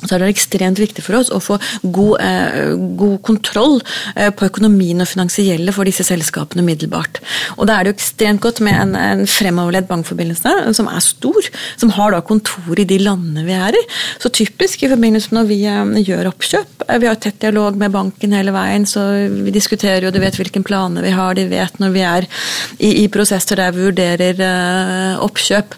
så 0.04 0.16
er 0.16 0.24
det 0.24 0.32
ekstremt 0.36 0.82
viktig 0.82 1.04
for 1.06 1.20
oss 1.20 1.32
å 1.34 1.40
få 1.44 1.58
god, 1.82 2.22
eh, 2.22 2.74
god 3.00 3.18
kontroll 3.26 3.80
eh, 4.16 4.30
på 4.30 4.48
økonomien 4.50 5.02
og 5.04 5.10
finansielle 5.10 5.74
for 5.76 5.90
disse 5.90 6.06
selskapene 6.08 6.66
umiddelbart. 6.66 7.22
Og 7.58 7.68
da 7.70 7.78
er 7.78 7.86
det 7.86 7.94
jo 7.94 7.98
ekstremt 7.98 8.44
godt 8.44 8.62
med 8.66 8.78
en, 8.78 8.96
en 9.00 9.26
fremoverledd 9.30 9.90
bankforbindelse 9.90 10.54
som 10.78 10.90
er 10.92 11.04
stor, 11.04 11.50
som 11.80 11.94
har 11.96 12.14
da 12.14 12.22
kontor 12.26 12.80
i 12.80 12.88
de 12.88 13.00
landene 13.02 13.46
vi 13.48 13.56
er 13.58 13.78
i. 13.78 13.84
Så 14.22 14.32
typisk 14.34 14.84
i 14.84 14.92
forbindelse 14.92 15.32
med 15.32 15.42
når 15.42 15.50
vi 15.50 15.60
eh, 15.70 16.12
gjør 16.12 16.32
oppkjøp, 16.32 16.86
eh, 16.88 17.02
vi 17.02 17.10
har 17.10 17.20
tett 17.22 17.42
dialog 17.44 17.80
med 17.80 17.96
banken 17.96 18.36
hele 18.38 18.54
veien, 18.56 18.88
så 18.90 19.06
vi 19.32 19.56
diskuterer 19.56 20.08
jo, 20.08 20.14
de 20.14 20.24
vet 20.24 20.38
hvilke 20.40 20.64
planer 20.66 21.06
vi 21.06 21.16
har, 21.16 21.36
de 21.38 21.48
vet 21.50 21.82
når 21.82 21.96
vi 21.96 22.06
er 22.06 22.30
i, 22.78 22.94
i 23.04 23.10
prosesser 23.14 23.60
der 23.60 23.76
vi 23.76 23.90
vurderer 23.90 24.48
eh, 24.48 25.26
oppkjøp. 25.26 25.78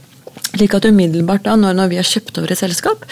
Slik 0.60 0.74
at 0.76 0.86
umiddelbart 0.90 1.46
da, 1.46 1.54
når, 1.56 1.76
når, 1.78 1.88
vi 1.94 1.98
har 2.02 2.08
kjøpt 2.08 2.40
over 2.42 2.52
et 2.52 2.60
selskap, 2.60 3.06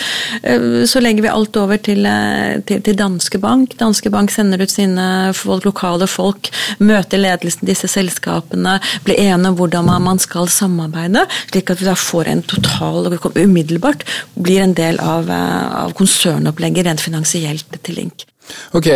eh, 0.44 0.84
så 0.90 1.00
legger 1.00 1.24
vi 1.24 1.32
alt 1.32 1.56
over 1.62 1.80
til, 1.80 2.04
eh, 2.04 2.58
til, 2.68 2.82
til 2.84 2.98
Danske 3.00 3.40
Bank. 3.40 3.78
Danske 3.80 4.12
Bank 4.12 4.34
sender 4.34 4.60
ut 4.60 4.74
sine 4.74 5.06
folk, 5.38 5.64
lokale 5.70 6.10
folk, 6.12 6.50
møter 6.84 7.22
ledelsen 7.22 7.64
i 7.64 7.70
disse 7.72 7.88
selskapene, 7.92 8.78
blir 9.08 9.22
enige 9.30 9.54
om 9.54 9.56
hvordan 9.60 9.88
man 10.04 10.20
skal 10.20 10.50
samarbeide, 10.52 11.24
slik 11.54 11.72
at 11.72 11.80
vi 11.80 11.88
da 11.88 11.96
får 11.96 12.34
en 12.34 12.44
total 12.44 13.08
og 13.08 13.30
umiddelbart 13.38 14.04
blir 14.36 14.66
en 14.66 14.76
del 14.76 15.00
av, 15.00 15.32
eh, 15.32 15.68
av 15.86 15.96
konsernopplegget 15.96 16.90
rent 16.90 17.04
finansielt 17.04 17.80
til 17.80 18.02
Link. 18.02 18.28
Ok, 18.76 18.88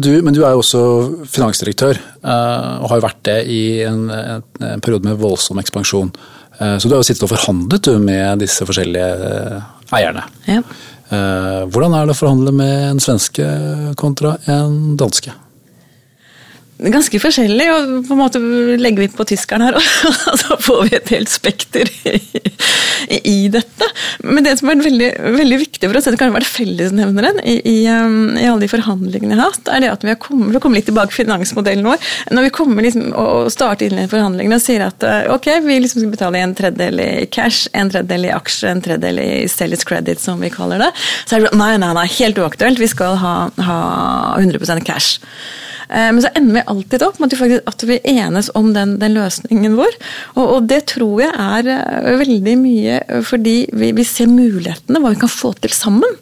du, 0.00 0.22
Men 0.22 0.34
du 0.34 0.42
er 0.44 0.52
jo 0.52 0.60
også 0.60 0.80
finansdirektør, 1.32 2.00
og 2.20 2.88
har 2.90 3.00
vært 3.00 3.22
det 3.24 3.38
i 3.48 3.80
en, 3.84 4.10
en 4.12 4.80
periode 4.84 5.08
med 5.08 5.20
voldsom 5.20 5.60
ekspansjon. 5.60 6.12
Eh, 6.58 6.76
så 6.78 6.88
du 6.88 6.94
har 6.94 7.02
jo 7.02 7.06
sittet 7.06 7.24
og 7.26 7.32
forhandlet 7.34 7.90
med 8.02 8.42
disse 8.44 8.66
forskjellige 8.66 9.08
eh, 9.28 9.70
eierne. 9.98 10.26
Ja. 10.48 10.60
Eh, 11.14 11.62
hvordan 11.70 11.96
er 11.96 12.06
det 12.06 12.14
å 12.14 12.18
forhandle 12.18 12.54
med 12.56 12.74
en 12.92 13.02
svenske 13.02 13.48
kontra 14.00 14.36
en 14.50 14.94
danske? 15.00 15.34
Ganske 16.78 17.18
forskjellig, 17.22 17.66
og 17.70 17.92
på 18.08 18.14
en 18.16 18.18
måte 18.18 18.40
legger 18.80 19.04
vi 19.04 19.10
på 19.14 19.26
tyskeren 19.28 19.62
her, 19.62 19.76
og 20.30 20.38
så 20.40 20.56
får 20.60 20.80
vi 20.88 20.96
et 20.98 21.12
helt 21.14 21.30
spekter 21.30 21.90
i, 22.10 22.16
i, 23.20 23.36
dette. 23.52 23.88
Men 24.26 24.46
det 24.46 24.56
som 24.58 24.72
er 24.72 24.82
veldig, 24.82 25.10
veldig 25.36 25.58
viktig 25.60 25.86
for 25.86 25.98
oss, 26.00 26.08
det 26.10 26.18
kan 26.20 26.34
være 26.34 26.48
fellesnevneren 26.48 27.38
i, 27.46 27.56
i, 27.62 27.76
um, 27.92 28.34
i, 28.34 28.46
alle 28.48 28.64
de 28.64 28.70
forhandlingene 28.72 29.36
jeg 29.36 29.40
har 29.40 29.54
hatt, 29.54 29.70
er 29.70 29.84
det 29.84 29.92
at 29.92 30.06
vi 30.06 30.12
har 30.12 30.20
kommet, 30.20 30.50
vi 30.50 30.58
har 30.58 30.64
kommet 30.64 30.80
litt 30.80 30.90
tilbake 30.90 31.14
til 31.14 31.22
finansmodellen 31.22 31.86
vår. 31.86 32.12
Når 32.34 32.48
vi 32.48 32.54
kommer 32.58 32.86
liksom 32.86 33.10
og 33.14 33.52
starter 33.54 33.88
inn 33.88 34.04
i 34.04 34.10
forhandlingene 34.10 34.58
og 34.58 34.64
sier 34.64 34.86
at 34.88 35.06
uh, 35.06 35.34
ok, 35.36 35.50
vi 35.64 35.78
liksom 35.84 36.02
skal 36.02 36.14
betale 36.16 36.42
en 36.42 36.56
tredjedel 36.58 37.04
i 37.04 37.10
cash, 37.30 37.68
en 37.72 37.92
tredjedel 37.92 38.28
i 38.28 38.34
aksjer, 38.34 38.72
en 38.72 38.82
tredjedel 38.84 39.22
i 39.22 39.30
sales 39.50 39.86
credit, 39.86 40.22
som 40.22 40.42
vi 40.42 40.50
kaller 40.52 40.82
det, 40.82 40.90
så 41.22 41.38
er 41.38 41.46
det 41.46 41.54
nei, 41.58 41.74
nei, 41.78 41.92
nei, 41.96 42.08
helt 42.18 42.40
uaktuelt. 42.42 42.82
Vi 42.82 42.90
skal 42.90 43.20
ha, 43.22 43.36
ha 43.68 43.78
100% 44.42 44.82
cash. 44.88 45.20
Eh, 45.88 46.10
men 46.12 46.22
så 46.22 46.30
ender 46.34 46.58
vi 46.58 46.66
alltid 46.72 47.02
opp 47.06 47.18
med 47.20 47.28
at 47.28 47.34
vi, 47.34 47.40
faktisk, 47.42 47.66
at 47.70 47.86
vi 47.88 47.98
enes 48.14 48.50
om 48.54 48.72
den, 48.76 48.96
den 49.02 49.16
løsningen 49.16 49.76
vår. 49.78 49.98
Og, 50.34 50.44
og, 50.44 50.68
det 50.70 50.84
tror 50.94 51.24
jeg 51.26 51.32
er 51.34 51.72
eh, 51.76 52.12
veldig 52.24 52.56
mye 52.60 53.00
fordi 53.26 53.56
vi, 53.72 53.92
vi, 53.96 54.06
ser 54.08 54.30
mulighetene, 54.30 55.02
hva 55.02 55.14
vi 55.14 55.20
kan 55.24 55.32
få 55.32 55.54
til 55.60 55.74
sammen. 55.74 56.18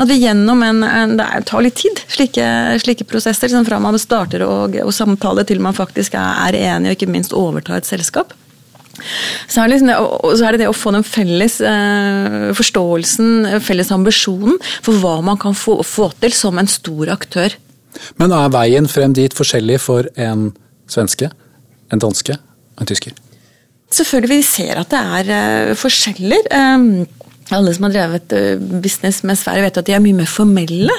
At 0.00 0.08
vi 0.08 0.22
gjennom 0.22 0.62
en, 0.64 0.78
en 0.88 1.18
Det 1.20 1.26
tar 1.50 1.64
litt 1.64 1.76
tid, 1.76 1.98
slike, 2.08 2.44
slike 2.80 3.04
prosesser. 3.04 3.50
Liksom 3.50 3.66
fra 3.68 3.80
man 3.82 3.98
starter 4.00 4.44
å, 4.46 4.54
å 4.66 4.94
samtale 4.94 5.44
til 5.48 5.60
man 5.60 5.76
faktisk 5.76 6.16
er, 6.16 6.48
er 6.48 6.76
enig 6.76 6.92
og 6.92 6.96
ikke 6.96 7.12
minst 7.12 7.36
overtar 7.36 7.82
et 7.82 7.88
selskap. 7.88 8.32
Så 9.48 9.62
er, 9.62 9.70
liksom 9.72 9.88
det, 9.90 9.96
så 10.38 10.46
er, 10.46 10.54
det, 10.54 10.62
det 10.62 10.70
å 10.70 10.76
få 10.76 10.92
den 10.94 11.04
felles 11.06 11.58
eh, 11.64 12.48
forståelsen, 12.56 13.60
felles 13.64 13.90
ambisjonen 13.94 14.58
for 14.84 15.00
hva 15.02 15.16
man 15.24 15.40
kan 15.40 15.56
få, 15.56 15.80
få 15.86 16.10
til 16.22 16.34
som 16.36 16.60
en 16.60 16.70
stor 16.70 17.12
aktør. 17.12 17.56
Men 18.20 18.34
er 18.36 18.52
veien 18.54 18.88
frem 18.90 19.14
dit 19.16 19.34
forskjellig 19.34 19.80
for 19.82 20.08
en 20.20 20.50
svenske, 20.90 21.30
en 21.92 22.02
danske 22.02 22.36
og 22.36 22.84
en 22.84 22.90
tysker? 22.90 23.16
Selvfølgelig, 23.92 24.36
vi 24.38 24.42
ser 24.46 24.78
at 24.80 24.92
det 24.92 25.00
er 25.00 25.32
uh, 25.32 25.76
forskjeller. 25.76 26.48
Alle 27.52 27.74
som 27.76 27.86
har 27.86 27.94
drevet 27.94 28.32
eh, 28.36 28.56
business 28.58 29.22
med 29.28 29.38
Sverige, 29.38 29.66
vet 29.66 29.80
at 29.82 29.88
de 29.88 29.96
er 29.96 30.02
mye 30.04 30.16
mer 30.22 30.30
formelle 30.30 30.96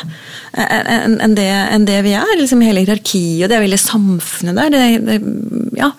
enn 0.53 1.33
det, 1.37 1.47
enn 1.49 1.87
det 1.87 1.99
vi 2.05 2.13
er. 2.17 2.33
Liksom 2.39 2.61
hele 2.65 2.83
hierarkiet 2.83 3.45
og 3.45 3.49
det 3.51 3.57
er 3.57 3.63
veldig 3.65 3.81
samfunnet 3.81 4.59
der. 4.59 4.73
Det, 4.73 4.83
det, 5.07 5.17
ja, 5.79 5.89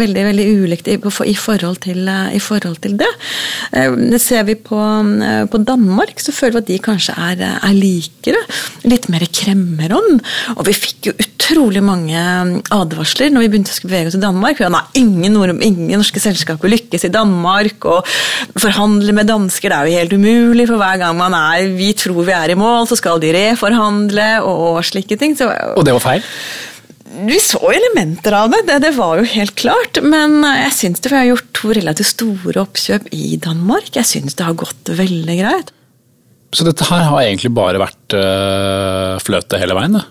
veldig 0.00 0.24
veldig 0.30 0.46
ulikt 0.62 0.88
i, 0.88 0.96
i, 0.96 1.36
forhold 1.36 1.82
til, 1.84 2.08
i, 2.08 2.40
forhold 2.40 2.80
til, 2.84 2.96
det. 3.00 3.12
Eh, 3.76 4.16
ser 4.22 4.46
vi 4.48 4.56
på, 4.56 4.80
på 5.52 5.62
Danmark, 5.68 6.20
så 6.22 6.34
føler 6.34 6.58
vi 6.58 6.64
at 6.64 6.72
de 6.72 6.80
kanskje 6.90 7.16
er, 7.28 7.44
er 7.56 7.76
likere. 7.76 8.40
Litt 8.88 9.10
mer 9.12 9.26
kremmerånd. 9.28 10.22
Og 10.56 10.66
vi 10.68 10.76
fikk 10.76 11.10
jo 11.10 11.16
utrolig 11.46 11.82
mange 11.84 12.18
advarsler 12.74 13.30
når 13.32 13.44
vi 13.44 13.50
begynte 13.52 13.74
å 13.74 13.86
bevege 13.86 14.10
oss 14.10 14.18
i 14.18 14.22
Danmark. 14.22 14.60
Ja, 14.62 14.70
ingen, 14.98 15.36
ingen 15.62 15.92
norske 15.94 16.22
selskaper 16.22 16.70
lykkes 16.70 17.06
i 17.06 17.12
Danmark, 17.14 17.86
og 17.86 18.06
forhandle 18.58 19.14
med 19.16 19.30
dansker 19.30 19.70
det 19.70 19.78
er 19.78 19.90
jo 19.90 20.00
helt 20.00 20.16
umulig, 20.16 20.66
for 20.68 20.80
hver 20.80 21.02
gang 21.02 21.18
man 21.18 21.36
er 21.38 21.68
vi 21.76 21.92
tror 21.98 22.24
vi 22.26 22.34
er 22.34 22.54
i 22.54 22.58
mål, 22.58 22.88
så 22.90 22.98
skal 22.98 23.22
de 23.22 23.34
reforhandle 23.36 24.30
og, 24.42 24.64
og 24.70 24.80
slike 24.86 25.18
ting. 25.20 25.36
Så, 25.38 25.50
og 25.76 25.86
det 25.86 25.94
var 25.96 26.04
feil? 26.04 26.26
Vi 27.26 27.38
så 27.40 27.60
elementer 27.70 28.34
av 28.36 28.50
det, 28.52 28.64
det, 28.66 28.80
det 28.82 28.92
var 28.96 29.20
jo 29.20 29.28
helt 29.30 29.54
klart. 29.56 30.02
Men 30.04 30.42
jeg 30.44 30.74
syns 30.76 31.00
det, 31.00 31.08
for 31.08 31.16
jeg 31.16 31.24
har 31.24 31.32
gjort 31.36 31.54
to 31.56 31.72
relativt 31.78 32.10
store 32.10 32.64
oppkjøp 32.66 33.08
i 33.16 33.38
Danmark. 33.40 33.88
Jeg 33.94 34.08
syns 34.08 34.36
det 34.36 34.44
har 34.44 34.58
gått 34.58 34.92
veldig 34.98 35.38
greit. 35.38 35.72
Så 36.56 36.66
dette 36.66 36.86
her 36.88 37.08
har 37.08 37.22
egentlig 37.22 37.50
bare 37.56 37.80
vært 37.80 38.16
øh, 38.16 39.16
fløte 39.22 39.60
hele 39.60 39.76
veien? 39.78 39.96
det? 39.98 40.04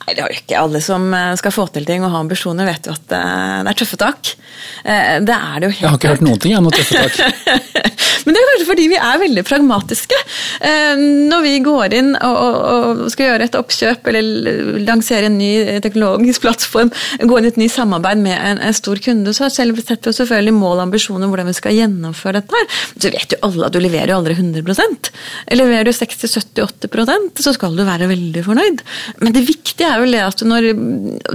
Nei, 0.00 0.14
det 0.16 0.24
har 0.24 0.32
jo 0.32 0.40
ikke 0.40 0.60
alle 0.60 0.80
som 0.84 1.10
eh, 1.14 1.34
skal 1.38 1.54
få 1.54 1.66
til 1.74 1.86
ting 1.88 2.04
og 2.06 2.12
ha 2.14 2.22
ambisjoner, 2.24 2.68
vet 2.68 2.88
jo 2.88 2.96
at 2.96 3.16
eh, 3.16 3.58
det 3.64 3.72
er 3.74 3.80
tøffe 3.82 4.00
tak. 4.00 4.34
Det 4.80 5.34
er 5.34 5.60
det 5.60 5.68
jo 5.68 5.72
helt 5.72 5.80
Jeg 5.80 5.88
har 5.88 5.98
ikke 5.98 6.12
hørt 6.14 6.24
noen 6.24 6.40
ting, 6.40 6.56
om 6.56 6.70
tøffe 6.72 7.04
tak. 7.04 7.90
Men 8.24 8.36
det 8.36 8.40
er 8.40 8.48
kanskje 8.50 8.68
fordi 8.68 8.86
vi 8.90 8.98
er 9.00 9.20
veldig 9.20 9.44
pragmatiske. 9.48 10.18
Eh, 10.66 11.02
når 11.30 11.44
vi 11.44 11.52
går 11.64 11.96
inn 11.96 12.10
og 12.26 13.04
skal 13.12 13.30
gjøre 13.30 13.48
et 13.48 13.58
oppkjøp 13.58 14.10
eller 14.10 14.80
lansere 14.84 15.30
en 15.30 15.38
ny 15.40 15.50
teknologisk 15.84 16.44
plattform, 16.44 16.92
gå 17.20 17.38
inn 17.38 17.48
i 17.48 17.52
et 17.52 17.60
nytt 17.60 17.74
samarbeid 17.74 18.22
med 18.24 18.36
en, 18.36 18.62
stor 18.76 19.00
kunde, 19.02 19.32
så 19.36 19.48
setter 19.50 19.74
vi 19.74 20.14
selvfølgelig 20.14 20.54
mål 20.56 20.76
og 20.76 20.84
ambisjoner 20.86 21.30
hvordan 21.30 21.50
vi 21.50 21.56
skal 21.58 21.76
gjennomføre 21.76 22.40
dette. 22.40 22.60
her. 22.60 22.80
Så 22.96 23.12
vet 23.12 23.34
jo 23.34 23.40
alle 23.48 23.68
at 23.68 23.76
du 23.76 23.80
leverer 23.82 24.12
jo 24.12 24.20
aldri 24.20 24.36
100% 24.38 25.10
Leverer 25.56 25.88
du 25.88 25.92
60-70-80% 25.94 27.42
så 27.44 27.52
skal 27.56 27.76
du 27.76 27.84
være 27.86 28.08
veldig 28.10 28.44
fornøyd. 28.46 28.84
Men 29.24 29.34
det 29.34 29.46
viktige 29.48 29.89
er 29.90 30.04
jo 30.04 30.22
at 30.26 30.44
når 30.46 30.70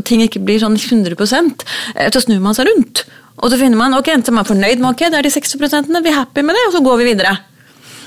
ting 0.08 0.24
ikke 0.26 0.44
blir 0.46 0.62
sånn 0.62 0.78
100 0.78 1.16
eh, 1.16 2.10
så 2.12 2.24
snur 2.24 2.42
man 2.44 2.58
seg 2.58 2.70
rundt. 2.70 3.06
Og 3.44 3.52
så 3.52 3.60
finner 3.60 3.80
man 3.80 3.96
ok, 3.98 4.14
enten 4.14 4.36
man 4.36 4.46
er 4.46 4.52
fornøyd 4.54 4.80
med 4.80 4.94
ok, 4.94 5.10
det 5.12 5.20
er 5.20 5.28
de 5.28 5.34
60% 5.34 5.92
vi 5.92 6.12
er 6.14 6.20
happy 6.22 6.44
med 6.46 6.56
det, 6.56 6.64
og 6.70 6.78
så 6.78 6.84
går 6.86 7.02
vi 7.02 7.10
videre. 7.12 7.36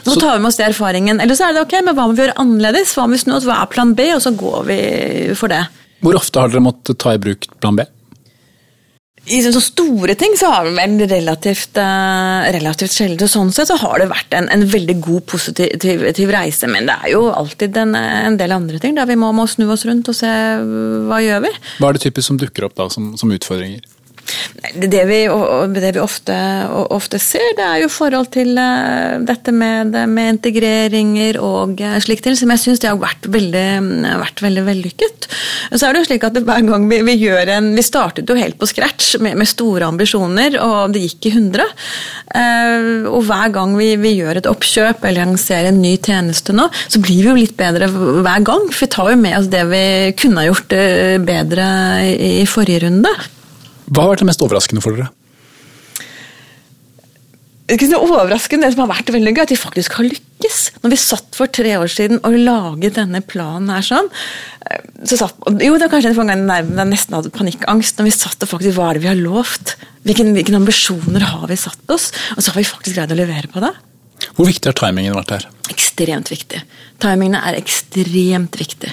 Og 0.07 0.15
så 0.15 0.21
tar 0.23 0.39
vi 0.39 0.43
med 0.45 0.49
oss 0.49 0.57
det 0.57 0.69
erfaringen. 0.71 1.21
Eller 1.21 1.37
så 1.37 1.49
er 1.49 1.57
det 1.57 1.67
ok, 1.67 1.75
men 1.85 1.97
hva 1.97 2.07
må 2.09 2.17
vi 2.17 2.25
gjøre 2.25 2.39
annerledes? 2.41 2.95
Hva 2.97 3.05
må 3.05 3.17
vi 3.17 3.23
snu 3.25 3.35
oss, 3.37 3.47
hva 3.49 3.61
er 3.61 3.71
plan 3.73 3.93
B? 3.99 4.09
Og 4.15 4.23
så 4.25 4.33
går 4.33 4.65
vi 4.71 4.79
for 5.37 5.53
det. 5.53 5.61
Hvor 6.05 6.17
ofte 6.17 6.41
har 6.41 6.53
dere 6.53 6.65
måttet 6.65 7.01
ta 7.03 7.13
i 7.13 7.21
bruk 7.21 7.49
plan 7.61 7.77
B? 7.77 7.85
I 9.29 9.41
så 9.45 9.61
store 9.63 10.15
ting 10.19 10.35
så 10.39 10.51
har 10.53 10.69
vel 10.69 11.03
relativt, 11.09 11.77
uh, 11.81 12.47
relativt 12.55 12.95
sjelden. 12.95 13.31
Sånn 13.31 13.53
sett 13.55 13.71
så 13.71 13.77
har 13.81 14.01
det 14.01 14.09
vært 14.11 14.35
en, 14.39 14.49
en 14.53 14.65
veldig 14.69 14.97
god, 15.05 15.27
positiv 15.29 16.33
reise. 16.33 16.71
Men 16.71 16.89
det 16.89 16.97
er 17.05 17.15
jo 17.15 17.27
alltid 17.33 17.77
en, 17.83 17.95
en 17.99 18.39
del 18.41 18.55
andre 18.57 18.81
ting 18.83 18.97
der 18.99 19.09
vi 19.09 19.19
må, 19.21 19.31
må, 19.37 19.47
snu 19.51 19.69
oss 19.73 19.87
rundt 19.89 20.11
og 20.11 20.17
se 20.17 20.33
hva 21.09 21.21
gjør 21.25 21.45
vi. 21.47 21.55
Hva 21.79 21.91
er 21.91 21.99
det 21.99 22.05
typisk 22.07 22.31
som 22.31 22.41
dukker 22.41 22.69
opp 22.69 22.77
da 22.79 22.89
som, 22.93 23.13
som 23.21 23.33
utfordringer? 23.35 23.85
Det 24.59 25.05
vi, 25.09 25.19
det 25.73 25.91
vi 25.95 26.01
ofte, 26.03 26.35
ofte, 26.93 27.19
ser, 27.23 27.55
det 27.57 27.65
er 27.65 27.83
jo 27.83 27.91
forhold 27.93 28.29
til 28.35 28.59
eh, 28.61 29.17
dette 29.25 29.53
med, 29.55 29.95
med 30.11 30.33
integreringer 30.35 31.39
og 31.41 31.81
eh, 31.81 31.97
slikt 32.05 32.27
til, 32.27 32.37
som 32.37 32.53
jeg 32.53 32.63
syns 32.65 32.85
har 32.85 32.99
vært 33.01 33.29
veldig, 33.33 33.69
vært 34.21 34.43
veldig 34.45 34.65
vellykket. 34.67 35.29
Så 35.73 35.87
er 35.87 35.95
det 35.95 36.03
jo 36.03 36.09
slik 36.11 36.27
at 36.29 36.41
hver 36.43 36.67
gang 36.67 36.89
vi, 36.91 37.01
vi 37.07 37.15
gjør 37.23 37.55
en 37.55 37.71
Vi 37.79 37.85
startet 37.87 38.29
jo 38.29 38.37
helt 38.39 38.59
på 38.61 38.69
scratch 38.69 39.15
med, 39.23 39.39
med 39.39 39.49
store 39.49 39.89
ambisjoner, 39.89 40.59
og 40.65 40.93
det 40.93 41.07
gikk 41.07 41.31
i 41.31 41.35
100. 41.37 41.65
Eh, 42.43 42.91
og 43.09 43.25
hver 43.31 43.55
gang 43.55 43.79
vi, 43.79 43.93
vi 44.03 44.17
gjør 44.19 44.43
et 44.43 44.51
oppkjøp 44.51 45.09
eller 45.09 45.33
lanserer 45.33 45.71
en 45.71 45.81
ny 45.81 45.95
tjeneste 45.97 46.57
nå, 46.57 46.69
så 46.91 47.01
blir 47.01 47.23
vi 47.23 47.31
jo 47.31 47.39
litt 47.39 47.57
bedre 47.59 47.89
hver 47.89 48.45
gang. 48.45 48.69
For 48.75 48.85
vi 48.85 48.93
tar 48.99 49.15
jo 49.15 49.23
med 49.25 49.41
oss 49.41 49.51
det 49.53 49.65
vi 49.73 49.83
kunne 50.19 50.45
ha 50.45 50.51
gjort 50.51 50.79
bedre 51.25 51.73
i 52.13 52.47
forrige 52.49 52.89
runde. 52.89 53.17
Hva 53.89 54.05
har 54.05 54.13
vært 54.13 54.25
det 54.25 54.29
mest 54.31 54.45
overraskende 54.45 54.85
for 54.85 54.97
dere? 54.97 55.11
Det 57.69 57.93
overraskende, 57.93 58.65
det 58.65 58.73
som 58.73 58.87
har 58.87 58.95
vært 58.95 59.11
veldig 59.13 59.35
gøy, 59.35 59.43
at 59.43 59.51
de 59.53 59.59
faktisk 59.61 59.99
har 59.99 60.07
lykkes. 60.09 60.61
Når 60.81 60.93
vi 60.95 60.99
satt 61.03 61.37
for 61.37 61.53
tre 61.53 61.75
år 61.77 61.91
siden 61.93 62.23
og 62.25 62.39
laget 62.41 62.97
denne 62.97 63.21
planen 63.21 63.69
her 63.75 63.85
sånn, 63.85 64.09
så 65.05 65.19
satt, 65.21 65.37
jo, 65.61 65.75
det 65.77 65.85
var 65.85 65.93
kanskje 65.93 66.15
en 66.15 66.33
gang 66.33 66.49
jeg 66.49 66.89
nesten 66.89 67.19
hadde 67.19 67.33
panikkangst. 67.35 68.01
Når 68.01 68.09
vi 68.09 68.15
satt 68.17 68.47
og 68.47 68.53
faktisk 68.55 68.79
Hva 68.79 68.89
er 68.89 68.97
det 68.97 69.05
vi 69.05 69.11
har 69.13 69.21
lovt? 69.21 69.77
Hvilken, 70.09 70.33
hvilke 70.37 70.57
ambisjoner 70.57 71.29
har 71.29 71.45
vi 71.51 71.61
satt 71.61 71.93
oss? 71.93 72.09
Og 72.39 72.41
så 72.41 72.55
har 72.55 72.63
vi 72.63 72.71
faktisk 72.71 72.97
greid 72.97 73.13
å 73.13 73.21
levere 73.21 73.53
på 73.53 73.61
det. 73.65 73.75
Hvor 74.37 74.49
viktig 74.49 74.71
har 74.71 74.79
timingen 74.79 75.17
vært 75.17 75.35
her? 75.37 75.47
Ekstremt 75.73 76.31
viktig. 76.33 76.63
Timingene 77.03 77.43
er 77.45 77.59
ekstremt 77.59 78.57
viktig. 78.59 78.91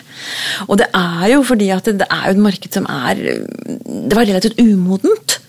Og 0.68 0.78
det 0.82 0.90
er 0.98 1.32
jo 1.34 1.42
fordi 1.48 1.72
at 1.74 1.88
det 1.88 2.08
er 2.10 2.28
jo 2.28 2.36
et 2.36 2.46
marked 2.46 2.78
som 2.78 2.86
er 2.90 3.16
Det 3.16 4.18
var 4.18 4.28
relativt 4.28 4.60
umodent. 4.62 5.40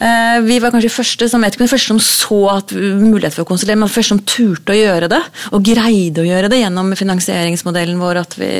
Eh, 0.00 0.38
vi 0.46 0.56
var 0.62 0.72
kanskje 0.72 0.92
første 0.92 1.26
som, 1.28 1.42
ikke, 1.44 1.66
første 1.68 1.92
som 1.92 2.00
så 2.00 2.40
at 2.54 2.72
mulighet 2.72 3.34
for 3.34 3.44
å 3.44 3.50
konsulere, 3.50 3.76
men 3.80 3.90
første 3.90 4.14
som 4.14 4.22
turte 4.24 4.72
å 4.72 4.78
gjøre 4.78 5.10
det. 5.12 5.20
Og 5.52 5.64
greide 5.66 6.22
å 6.22 6.28
gjøre 6.28 6.48
det 6.52 6.62
gjennom 6.62 6.94
finansieringsmodellen 6.96 8.00
vår, 8.00 8.22
at 8.22 8.36
vi 8.40 8.50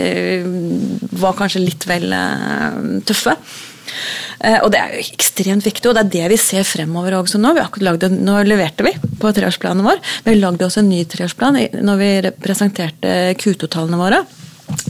var 1.23 1.39
kanskje 1.39 1.65
litt 1.65 1.87
vel 1.89 2.11
eh, 2.17 2.81
tøffe. 3.09 3.37
Eh, 4.41 4.59
og 4.65 4.71
det 4.73 4.81
er 4.81 4.95
jo 4.95 5.05
ekstremt 5.05 5.67
viktig, 5.67 5.91
og 5.91 5.97
det 5.97 6.05
er 6.07 6.13
det 6.17 6.35
vi 6.35 6.41
ser 6.41 6.67
fremover 6.69 7.19
også 7.21 7.41
nå. 7.41 7.55
Lagde, 7.85 8.11
nå 8.13 8.41
leverte 8.49 8.87
vi 8.87 8.95
på 9.21 9.33
treårsplanen 9.37 9.87
vår. 9.87 10.03
Vi 10.27 10.37
lagde 10.39 10.67
også 10.67 10.85
en 10.85 10.93
ny 10.93 11.05
treårsplan 11.09 11.61
når 11.81 12.01
vi 12.01 12.13
presenterte 12.41 13.35
Q2-tallene 13.41 14.01
våre. 14.01 14.23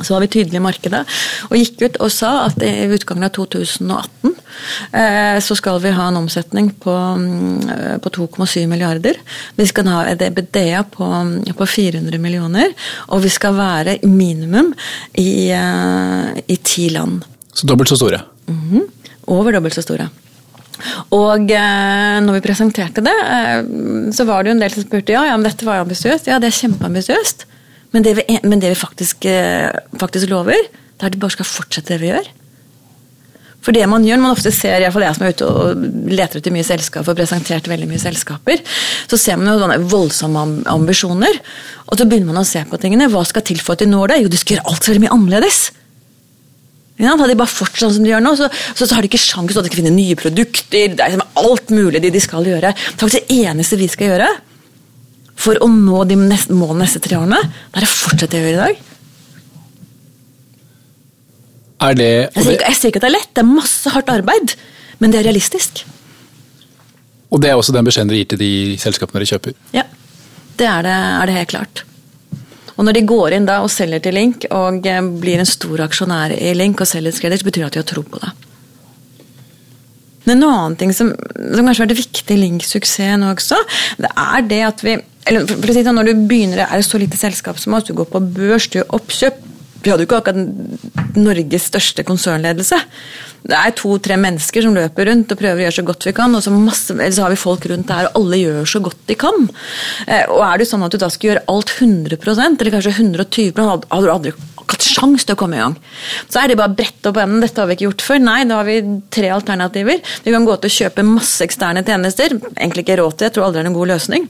Så 0.03 0.15
var 0.15 0.21
vi 0.21 0.29
tydelige 0.29 0.61
i 0.61 0.65
markedet 0.65 1.01
og 1.49 1.57
gikk 1.57 1.83
ut 1.83 1.99
og 2.05 2.13
sa 2.13 2.33
at 2.47 2.61
i 2.65 2.89
utgangen 2.93 3.27
av 3.27 3.33
2018 3.37 4.35
eh, 4.93 5.39
så 5.45 5.57
skal 5.59 5.81
vi 5.83 5.93
ha 5.97 6.09
en 6.11 6.21
omsetning 6.21 6.71
på, 6.83 6.93
mm, 6.93 8.01
på 8.05 8.13
2,7 8.17 8.67
milliarder. 8.71 9.19
Vi 9.57 9.67
skal 9.71 9.89
ha 9.93 10.03
et 10.11 10.23
EBDA 10.27 10.85
på, 10.93 11.09
på, 11.57 11.71
400 11.77 12.21
millioner, 12.23 12.75
og 13.09 13.25
vi 13.25 13.33
skal 13.33 13.57
være 13.57 13.99
minimum 14.05 14.75
i, 15.21 15.51
eh, 15.57 16.59
ti 16.63 16.91
land. 16.93 17.25
Så 17.53 17.67
dobbelt 17.67 17.91
så 17.91 17.99
store? 17.99 18.23
Mm 18.49 18.61
-hmm. 18.71 18.85
Over 19.27 19.53
dobbelt 19.53 19.75
så 19.75 19.83
store. 19.83 20.09
Og 21.11 21.51
eh, 21.51 22.19
når 22.25 22.39
vi 22.39 22.41
presenterte 22.45 23.03
det, 23.05 23.17
eh, 23.37 23.63
så 24.13 24.25
var 24.25 24.43
det 24.43 24.51
jo 24.51 24.57
en 24.57 24.65
del 24.65 24.75
som 24.75 24.87
spurte 24.87 25.13
ja, 25.13 25.25
ja, 25.29 25.37
men 25.37 25.47
dette 25.49 25.67
var 25.67 25.77
jo 25.77 25.87
ambisiøst. 25.87 26.27
Ja, 26.31 26.39
det 26.39 26.51
er 26.51 26.61
kjempeambisiøst. 26.61 27.47
Men 27.93 28.07
det 28.07 28.17
vi, 28.21 28.27
men 28.47 28.61
det 28.63 28.71
vi 28.71 28.79
faktisk, 28.79 29.25
eh, 29.27 29.71
faktisk, 29.99 30.31
lover, 30.31 30.55
det 30.61 31.03
er 31.03 31.11
at 31.11 31.17
vi 31.17 31.23
bare 31.23 31.37
skal 31.37 31.49
fortsette 31.49 31.95
det 31.95 32.01
vi 32.01 32.13
gjør. 32.13 32.29
For 33.61 33.77
det 33.77 33.85
man 33.93 34.05
gjør, 34.07 34.17
når 34.17 34.25
man 34.25 34.37
ofte 34.39 34.53
ser, 34.57 34.81
iallfall 34.81 35.05
jeg 35.05 35.17
som 35.19 35.27
er 35.27 35.35
ute 35.35 35.49
og 35.49 35.83
leter 36.09 36.41
etter 36.41 36.55
mye 36.55 36.65
selskap 36.65 37.09
og 37.11 37.19
presentert 37.19 37.69
veldig 37.69 37.89
mye 37.91 38.01
selskaper, 38.01 38.63
så 39.11 39.19
ser 39.21 39.37
man 39.37 39.51
jo 39.51 39.59
sånne 39.61 39.77
voldsomme 39.91 40.45
ambisjoner. 40.71 41.43
Og 41.91 41.99
så 41.99 42.07
begynner 42.09 42.33
man 42.33 42.41
å 42.41 42.49
se 42.49 42.63
på 42.71 42.81
tingene. 42.81 43.11
Hva 43.13 43.27
skal 43.29 43.45
til 43.45 43.61
for 43.61 43.77
at 43.77 43.85
de 43.85 43.91
når 43.91 44.15
det? 44.15 44.23
Jo, 44.23 44.33
de 44.33 44.41
skal 44.41 44.57
gjøre 44.57 44.73
alt 44.73 44.87
så 44.87 44.95
veldig 44.95 45.05
mye 45.05 45.19
annerledes. 45.19 45.61
Hadde 47.01 47.31
de 47.31 47.39
bare 47.41 47.49
fortsatt 47.49 47.87
sånn 47.87 47.97
som 47.97 48.05
de 48.05 48.13
gjør 48.13 48.23
nå, 48.25 48.35
så, 48.37 48.51
så, 48.75 48.85
så 48.85 48.95
har 48.97 49.05
de 49.05 49.11
ikke 49.11 49.23
sjanse 49.23 49.57
til 49.57 49.65
å 49.65 49.73
finne 49.73 49.95
nye 49.95 50.19
produkter. 50.21 50.93
Det 50.93 51.05
er 51.05 51.15
liksom 51.15 51.43
alt 51.43 51.73
mulig 51.73 52.03
de, 52.05 52.13
de 52.13 52.23
skal 52.23 52.47
gjøre. 52.47 52.75
Det 52.77 53.09
er 53.09 53.17
det 53.17 53.41
eneste 53.41 53.81
vi 53.81 53.89
skal 53.91 54.13
gjøre 54.13 54.31
for 55.41 55.61
å 55.65 55.69
nå 55.73 56.05
de 56.09 56.19
neste, 56.21 56.55
målene 56.57 56.85
neste 56.85 57.01
tre 57.03 57.17
årene, 57.17 57.41
det 57.41 57.81
er 57.81 57.87
å 57.87 57.91
fortsette 57.91 58.35
det 58.35 58.43
vi 58.45 58.51
gjør 58.53 58.59
i 58.59 58.65
dag. 58.65 58.87
Er 61.81 61.97
det, 61.97 62.11
jeg, 62.35 62.45
sier, 62.45 62.59
jeg 62.61 62.77
sier 62.77 62.93
ikke 62.93 63.01
at 63.01 63.07
det 63.07 63.09
er 63.09 63.17
lett, 63.17 63.31
det 63.33 63.41
er 63.41 63.49
masse 63.49 63.93
hardt 63.95 64.13
arbeid, 64.13 64.53
men 65.01 65.13
det 65.13 65.23
er 65.23 65.31
realistisk. 65.31 65.87
Og 67.31 67.41
det 67.41 67.53
er 67.53 67.57
også 67.57 67.73
den 67.73 67.87
beskjeden 67.87 68.11
dere 68.11 68.21
gir 68.21 68.33
til 68.35 68.43
de 68.43 68.53
selskapene 68.83 69.23
dere 69.23 69.31
kjøper? 69.31 69.57
Ja, 69.73 69.87
det 70.61 70.69
er 70.69 70.85
det, 70.85 70.97
er 70.99 71.31
det 71.31 71.39
helt 71.39 71.55
klart. 71.55 71.85
Og 72.81 72.87
når 72.87 72.97
de 72.97 73.05
går 73.05 73.37
inn 73.37 73.45
da 73.45 73.59
og 73.61 73.69
selger 73.69 74.01
til 74.01 74.17
Link 74.17 74.47
og 74.49 74.87
eh, 74.89 75.03
blir 75.21 75.43
en 75.43 75.49
stor 75.49 75.83
aksjonær 75.85 76.33
i 76.33 76.55
Link 76.57 76.81
og 76.81 76.89
selger 76.89 77.19
kreditt, 77.21 77.45
betyr 77.45 77.67
det 77.67 77.69
at 77.69 77.77
de 77.77 77.83
har 77.83 77.91
tro 77.91 78.05
på 78.09 78.23
det. 78.23 78.31
Men 80.25 80.39
en 80.39 80.49
annen 80.49 80.77
ting 80.81 80.93
som, 80.97 81.11
som 81.13 81.67
kanskje 81.67 81.83
har 81.83 81.91
vært 81.91 82.01
viktig 82.01 82.37
i 82.37 82.41
Link-suksessen 82.41 83.25
også, 83.29 83.59
det 84.01 84.11
er 84.11 84.49
det 84.49 84.63
at 84.65 84.85
vi 84.87 84.97
eller 85.29 85.45
for, 85.45 85.61
å 85.61 85.75
si 85.75 85.77
det, 85.77 85.85
sånn, 85.85 85.99
Når 86.01 86.09
du 86.09 86.25
begynner, 86.31 86.65
er 86.65 86.81
det 86.81 86.87
så 86.89 86.99
lite 87.01 87.21
selskap 87.21 87.61
som 87.61 87.77
oss, 87.77 87.85
du 87.87 87.93
går 87.97 88.09
på 88.09 88.23
børs, 88.35 88.71
du 88.73 88.81
gjør 88.81 88.95
oppkjøp 88.97 89.47
Vi 89.85 89.93
hadde 89.93 90.05
jo 90.05 90.09
ikke 90.09 90.21
akkurat 90.21 91.17
Norges 91.17 91.69
største 91.71 92.05
konsernledelse. 92.05 92.77
Det 93.41 93.57
er 93.57 93.75
to-tre 93.77 94.19
mennesker 94.21 94.65
som 94.67 94.77
løper 94.77 95.09
rundt 95.09 95.33
og 95.33 95.41
prøver 95.41 95.63
å 95.63 95.65
gjøre 95.67 95.79
så 95.79 95.87
godt 95.89 96.07
vi 96.09 96.15
kan. 96.17 96.37
Og 96.37 96.45
så, 96.45 96.53
masse, 96.55 96.97
så 96.97 97.25
har 97.25 97.33
vi 97.33 97.41
folk 97.41 97.67
rundt 97.71 97.89
der, 97.89 98.11
og 98.11 98.21
alle 98.21 98.41
gjør 98.43 98.69
så 98.69 98.83
godt 98.85 99.03
de 99.09 99.17
kan. 99.19 99.49
Eh, 100.07 100.25
og 100.29 100.45
er 100.47 100.61
det 100.61 100.69
sånn 100.71 100.85
at 100.87 100.95
du 100.95 101.01
da 101.01 101.11
skal 101.13 101.33
gjøre 101.33 101.47
alt 101.53 101.75
100% 101.79 102.61
eller 102.61 102.77
kanskje 102.77 102.97
120 102.99 103.71
hadde 103.71 104.07
du 104.07 104.13
aldri 104.13 104.35
hatt 104.71 104.85
sjans 104.87 105.27
til 105.27 105.37
å 105.37 105.39
komme 105.41 105.59
i 105.59 105.63
gang. 105.63 105.77
Så 106.31 106.41
er 106.41 106.51
det 106.51 106.59
bare 106.61 106.73
å 106.73 106.79
brette 106.79 107.11
opp 107.11 107.21
enden. 107.21 107.41
Dette 107.43 107.63
har 107.63 107.71
vi 107.71 107.79
ikke 107.79 107.89
gjort 107.89 108.05
før. 108.07 108.21
Nei, 108.23 108.43
da 108.49 108.61
har 108.61 108.69
vi 108.69 108.77
tre 109.13 109.33
alternativer. 109.35 110.03
Vi 110.25 110.35
kan 110.35 110.47
gå 110.47 110.57
til 110.61 110.71
å 110.71 110.77
kjøpe 110.77 111.07
masse 111.07 111.45
eksterne 111.47 111.85
tjenester. 111.87 112.37
Egentlig 112.53 112.87
ikke 112.87 113.01
råd 113.03 113.17
til, 113.17 113.29
jeg 113.29 113.37
tror 113.37 113.49
aldri 113.49 113.61
det 113.61 113.67
er 113.67 113.73
en 113.73 113.79
god 113.81 113.93
løsning. 113.95 114.29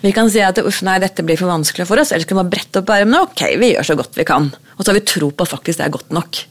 Vi 0.00 0.14
kan 0.16 0.30
si 0.32 0.40
at 0.44 0.60
uff, 0.62 0.80
nei, 0.86 0.96
dette 1.02 1.24
blir 1.26 1.36
for 1.40 1.50
vanskelig 1.52 1.84
for 1.88 2.00
oss, 2.00 2.14
eller 2.14 2.24
skal 2.24 2.38
vi 2.38 2.40
bare 2.42 2.54
brette 2.54 2.80
opp 2.80 2.94
ermene. 2.94 3.26
Ok, 3.26 3.44
vi 3.60 3.74
gjør 3.74 3.90
så 3.90 3.98
godt 3.98 4.16
vi 4.16 4.28
kan. 4.28 4.48
Og 4.76 4.82
så 4.82 4.92
har 4.92 5.00
vi 5.00 5.06
tro 5.08 5.30
på 5.32 5.46
at 5.46 5.52
faktisk 5.52 5.82
det 5.82 5.88
er 5.88 5.96
godt 5.98 6.16
nok. 6.16 6.42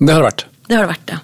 Det 0.00 0.10
har 0.10 0.22
det 0.22 0.30
vært. 0.30 0.46
Det 0.68 0.76
har 0.76 0.86
det 0.86 0.92
vært, 0.94 1.14
ja. 1.16 1.22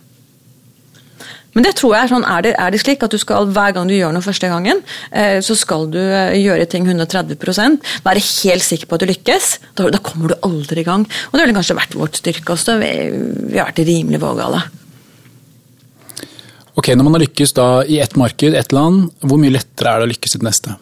Men 1.50 1.66
det 1.66 1.72
tror 1.80 1.96
jeg 1.96 2.06
er 2.06 2.10
sånn, 2.12 2.26
er 2.30 2.44
det, 2.46 2.50
er 2.62 2.70
det 2.70 2.78
slik 2.78 3.02
at 3.02 3.10
du 3.10 3.18
skal, 3.18 3.48
hver 3.50 3.72
gang 3.74 3.88
du 3.90 3.96
gjør 3.96 4.12
noe 4.14 4.22
første 4.22 4.50
gangen, 4.52 4.82
eh, 5.10 5.40
så 5.42 5.56
skal 5.58 5.88
du 5.90 5.98
eh, 5.98 6.36
gjøre 6.38 6.68
ting 6.70 6.86
130% 6.86 7.80
være 8.04 8.22
helt 8.22 8.66
sikker 8.66 8.86
på 8.86 8.98
at 8.98 9.02
du 9.02 9.10
lykkes. 9.10 9.48
Da, 9.78 9.88
da 9.90 10.02
kommer 10.04 10.30
du 10.30 10.36
aldri 10.46 10.84
i 10.84 10.86
gang. 10.86 11.06
Og 11.30 11.34
det 11.34 11.42
har 11.42 11.56
kanskje 11.56 11.78
vært 11.80 11.96
vårt 11.98 12.20
styrke 12.20 12.54
også. 12.54 12.78
Vi, 12.82 12.92
vi 13.50 13.58
har 13.58 13.72
vært 13.72 13.82
rimelig 13.88 14.22
vågale. 14.22 14.62
Ok, 16.78 16.92
Når 16.94 17.04
man 17.04 17.18
har 17.18 17.24
lykkes 17.26 17.56
da 17.58 17.66
i 17.82 17.98
ett 18.00 18.14
marked, 18.16 18.54
ett 18.54 18.72
land, 18.72 19.10
hvor 19.26 19.40
mye 19.42 19.52
lettere 19.52 19.90
er 19.90 20.00
det 20.00 20.06
å 20.06 20.12
lykkes 20.14 20.36
i 20.36 20.40
det 20.40 20.46
neste? 20.46 20.78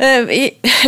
Uh, 0.00 0.32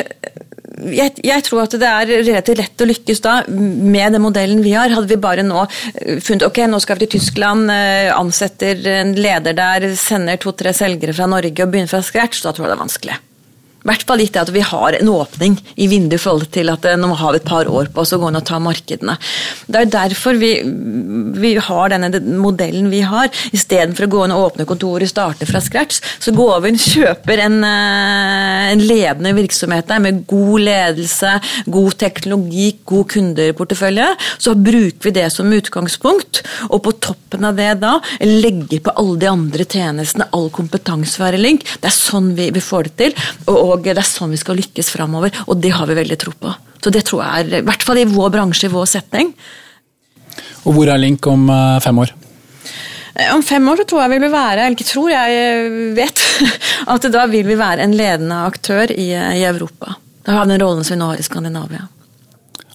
jeg, 0.90 1.14
jeg, 1.22 1.44
tror 1.46 1.64
at 1.64 1.76
det 1.78 1.88
er 1.88 2.12
relativt 2.22 2.60
lett 2.60 2.84
å 2.84 2.88
lykkes 2.88 3.22
da 3.24 3.34
med 3.48 4.16
den 4.16 4.22
modellen 4.24 4.62
vi 4.64 4.74
har. 4.76 4.92
Hadde 4.92 5.10
vi 5.10 5.20
bare 5.22 5.44
nå 5.46 5.64
eh, 5.64 6.20
funnet 6.22 6.46
ok, 6.48 6.64
nå 6.70 6.80
skal 6.82 6.98
vi 6.98 7.06
til 7.06 7.18
Tyskland, 7.18 7.70
eh, 7.72 8.10
ansetter 8.14 8.80
en 8.98 9.14
leder 9.18 9.56
der, 9.58 9.92
sender 9.98 10.40
to-tre 10.42 10.74
selgere 10.76 11.16
fra 11.16 11.28
Norge 11.30 11.64
og 11.66 11.74
begynner 11.74 11.92
fra 11.92 12.02
scratch, 12.04 12.42
da 12.44 12.54
tror 12.54 12.66
jeg 12.66 12.74
det 12.74 12.78
er 12.78 12.86
vanskelig. 12.86 13.20
I 13.82 13.88
hvert 13.90 14.04
fall 14.06 14.20
gitt 14.22 14.36
det 14.36 14.44
at 14.44 14.52
vi 14.54 14.62
har 14.62 14.94
en 14.94 15.10
åpning 15.10 15.56
i 15.74 15.88
vinduet 15.90 16.20
i 16.20 16.22
forhold 16.22 16.50
til 16.54 16.70
at 16.70 16.84
eh, 16.86 16.98
nå 17.00 17.08
har 17.18 17.34
vi 17.34 17.40
et 17.40 17.48
par 17.48 17.66
år 17.66 17.90
på 17.90 18.04
oss 18.04 18.12
å 18.14 18.20
gå 18.22 18.28
inn 18.30 18.38
og 18.38 18.44
ta 18.46 18.60
markedene. 18.62 19.16
Det 19.66 19.80
er 19.80 19.90
derfor 19.90 20.38
vi, 20.38 20.52
vi 21.42 21.54
har 21.58 21.90
denne 21.90 22.20
modellen 22.38 22.90
vi 22.92 23.02
har. 23.06 23.30
Istedenfor 23.50 24.06
å 24.06 24.12
gå 24.12 24.20
inn 24.26 24.34
og 24.36 24.44
åpne 24.50 24.66
kontoret, 24.70 25.10
starte 25.10 25.48
fra 25.50 25.62
scratch, 25.64 25.98
så 26.22 26.34
går 26.36 26.62
vi 26.62 26.72
inn 26.72 26.78
og 26.78 26.86
kjøper 26.92 27.42
en, 27.48 27.58
eh, 27.66 28.68
en 28.70 28.84
ledende 28.86 29.34
virksomhet 29.40 29.90
der 29.90 30.04
med 30.04 30.22
god 30.30 30.66
ledelse, 30.68 31.34
god 31.66 31.98
teknologi, 31.98 32.68
god 32.86 33.10
kundeportefølje. 33.16 34.12
Så 34.38 34.54
bruker 34.54 35.08
vi 35.08 35.16
det 35.18 35.26
som 35.34 35.50
utgangspunkt, 35.50 36.44
og 36.70 36.84
på 36.86 36.94
toppen 37.02 37.50
av 37.50 37.58
det 37.58 37.72
da 37.82 37.96
legger 38.22 38.86
på 38.86 38.94
alle 39.00 39.18
de 39.24 39.32
andre 39.32 39.66
tjenestene, 39.66 40.30
all 40.30 40.50
kompetanse 40.54 41.18
for 41.18 41.34
Link. 41.42 41.66
Det 41.82 41.90
er 41.90 41.96
sånn 41.96 42.32
vi, 42.38 42.50
vi 42.54 42.62
får 42.62 42.90
det 42.90 42.96
til. 43.00 43.14
og 43.50 43.71
og 43.72 43.84
det 43.84 43.96
er 43.96 44.06
sånn 44.06 44.32
vi 44.34 44.40
skal 44.40 44.58
lykkes 44.60 44.92
framover, 44.94 45.34
og 45.46 45.60
det 45.62 45.72
har 45.76 45.88
vi 45.90 45.98
veldig 45.98 46.18
tro 46.20 46.34
på. 46.38 46.52
Så 46.82 46.92
det 46.94 47.04
tror 47.08 47.22
jeg 47.24 47.44
er, 47.46 47.60
i 47.60 47.66
hvert 47.66 47.86
fall 47.86 48.00
i 48.02 48.08
vår 48.08 48.32
bransje, 48.34 48.68
i 48.68 48.72
vår 48.72 48.88
setning. 48.90 49.32
Og 50.66 50.76
hvor 50.76 50.90
er 50.90 51.00
Link 51.00 51.26
om 51.30 51.48
eh, 51.50 51.78
fem 51.82 51.98
år? 52.02 52.14
Eh, 53.14 53.28
om 53.34 53.42
fem 53.46 53.68
år 53.68 53.82
så 53.82 53.88
tror 53.88 54.04
jeg 54.04 54.14
vi 54.14 54.20
vil 54.24 54.34
være, 54.34 54.64
eller 54.64 54.76
ikke 54.76 54.88
tror, 54.88 55.10
jeg 55.12 55.92
vet, 55.98 56.24
at 56.94 57.10
da 57.14 57.26
vil 57.30 57.46
vi 57.48 57.58
være 57.58 57.86
en 57.86 57.96
ledende 57.98 58.40
aktør 58.48 58.94
i, 58.94 59.10
i 59.12 59.44
Europa. 59.48 59.96
Da 60.22 60.38
har 60.38 60.46
vi 60.46 60.54
den 60.54 60.62
rollen 60.62 60.86
som 60.86 60.96
vi 60.96 61.02
nå 61.02 61.12
har 61.12 61.20
i 61.20 61.26
Skandinavia. 61.26 61.86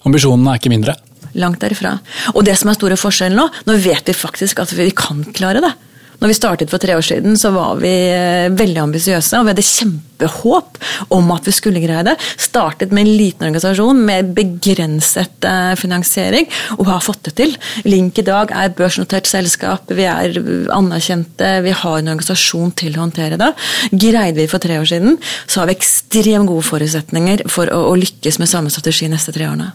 Ambisjonene 0.08 0.54
er 0.54 0.60
ikke 0.60 0.72
mindre? 0.72 0.96
Langt 1.38 1.60
derifra. 1.62 1.98
Og 2.34 2.44
det 2.46 2.56
som 2.58 2.70
er 2.70 2.78
store 2.78 2.96
forskjellen 3.00 3.38
nå, 3.38 3.46
nå 3.68 3.76
vet 3.82 4.08
vi 4.08 4.16
faktisk 4.16 4.62
at 4.64 4.72
vi 4.76 4.88
kan 4.96 5.22
klare 5.36 5.62
det. 5.64 5.72
Når 6.18 6.32
vi 6.32 6.34
startet 6.34 6.70
for 6.72 6.82
tre 6.82 6.96
år 6.98 7.04
siden, 7.06 7.36
så 7.38 7.52
var 7.54 7.78
vi 7.78 7.92
eh, 8.10 8.50
veldig 8.50 8.80
ambisiøse, 8.88 9.38
og 9.38 9.46
vi 9.46 9.52
hadde 9.52 9.64
kjempehåp 9.66 10.80
om 11.14 11.30
at 11.30 11.46
vi 11.46 11.54
skulle 11.54 11.82
greie 11.82 12.02
det. 12.08 12.16
Startet 12.42 12.90
med 12.90 13.04
en 13.04 13.12
liten 13.20 13.46
organisasjon 13.46 14.02
med 14.08 14.32
begrenset 14.34 15.46
eh, 15.46 15.74
finansiering, 15.78 16.50
og 16.78 16.90
har 16.90 17.06
fått 17.06 17.30
det 17.30 17.36
til. 17.38 17.54
Link 17.86 18.18
i 18.18 18.26
dag 18.26 18.50
er 18.50 18.74
børsnotert 18.74 19.30
selskap, 19.30 19.94
vi 19.94 20.08
er 20.10 20.34
anerkjente, 20.74 21.54
vi 21.62 21.78
har 21.84 21.98
en 22.00 22.14
organisasjon 22.16 22.74
til 22.82 22.98
å 22.98 23.04
håndtere 23.06 23.38
det. 23.38 23.52
Greide 23.94 24.40
vi 24.40 24.50
for 24.50 24.62
tre 24.62 24.82
år 24.82 24.90
siden, 24.90 25.20
så 25.46 25.62
har 25.62 25.70
vi 25.70 25.78
ekstremt 25.78 26.50
gode 26.50 26.66
forutsetninger 26.66 27.46
for 27.52 27.70
å, 27.70 27.84
å 27.92 27.98
lykkes 27.98 28.42
med 28.42 28.50
samme 28.50 28.74
strategi 28.74 29.06
neste 29.12 29.34
tre 29.36 29.46
årene. 29.52 29.70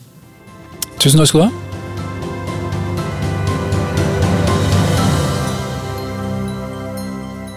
Tusen 0.99 1.23
takk 1.23 1.31
skal 1.31 1.47
du 1.47 1.47
ha. 1.47 1.72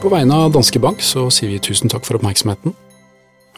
På 0.06 0.10
vegne 0.14 0.36
av 0.38 0.52
Danske 0.54 0.78
Bank 0.78 1.00
så 1.02 1.24
sier 1.34 1.50
vi 1.50 1.56
tusen 1.58 1.90
takk 1.90 2.04
for 2.06 2.14
oppmerksomheten. 2.14 2.70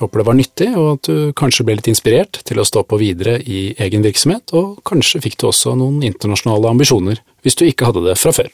Håper 0.00 0.22
det 0.22 0.24
var 0.24 0.36
nyttig, 0.38 0.68
og 0.80 0.86
at 0.94 1.10
du 1.10 1.34
kanskje 1.36 1.66
ble 1.68 1.74
litt 1.76 1.90
inspirert 1.92 2.38
til 2.48 2.62
å 2.62 2.64
stå 2.64 2.86
på 2.88 2.96
videre 3.02 3.34
i 3.44 3.74
egen 3.84 4.00
virksomhet, 4.06 4.54
og 4.56 4.78
kanskje 4.88 5.20
fikk 5.26 5.36
du 5.36 5.50
også 5.50 5.74
noen 5.76 6.00
internasjonale 6.08 6.72
ambisjoner 6.72 7.20
hvis 7.44 7.60
du 7.60 7.66
ikke 7.68 7.90
hadde 7.90 8.06
det 8.06 8.16
fra 8.16 8.32
før. 8.32 8.48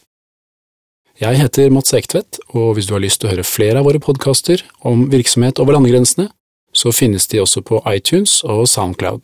Jeg 1.22 1.38
heter 1.38 1.70
Mats 1.70 1.94
Ektvedt, 1.94 2.42
og 2.50 2.74
hvis 2.74 2.90
du 2.90 2.96
har 2.98 3.07
lyst 3.07 3.22
til 3.22 3.30
å 3.30 3.37
høre 3.37 3.46
flere 3.46 3.78
av 3.78 3.87
våre 3.87 4.02
podkaster 4.02 4.66
om 4.83 5.07
virksomhet 5.14 5.62
over 5.62 5.78
landegrensene, 5.78 6.33
så 6.74 6.90
finnes 6.90 7.30
de 7.30 7.44
også 7.46 7.62
på 7.62 7.78
iTunes 7.94 8.40
og 8.42 8.66
Soundcloud. 8.74 9.22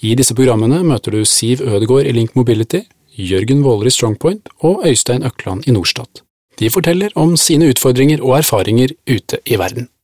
I 0.00 0.16
disse 0.16 0.32
programmene 0.32 0.80
møter 0.80 1.12
du 1.12 1.28
Siv 1.28 1.60
Ødegård 1.60 2.08
i 2.08 2.16
Link 2.16 2.40
Mobility, 2.40 2.86
Jørgen 3.20 3.60
Våler 3.68 3.92
i 3.92 3.98
Strongpoint 4.00 4.48
og 4.64 4.88
Øystein 4.88 5.28
Økland 5.28 5.68
i 5.68 5.76
Norstat. 5.76 6.24
De 6.58 6.70
forteller 6.70 7.12
om 7.14 7.36
sine 7.36 7.68
utfordringer 7.68 8.22
og 8.24 8.38
erfaringer 8.38 8.94
ute 9.10 9.38
i 9.44 9.58
verden. 9.60 9.90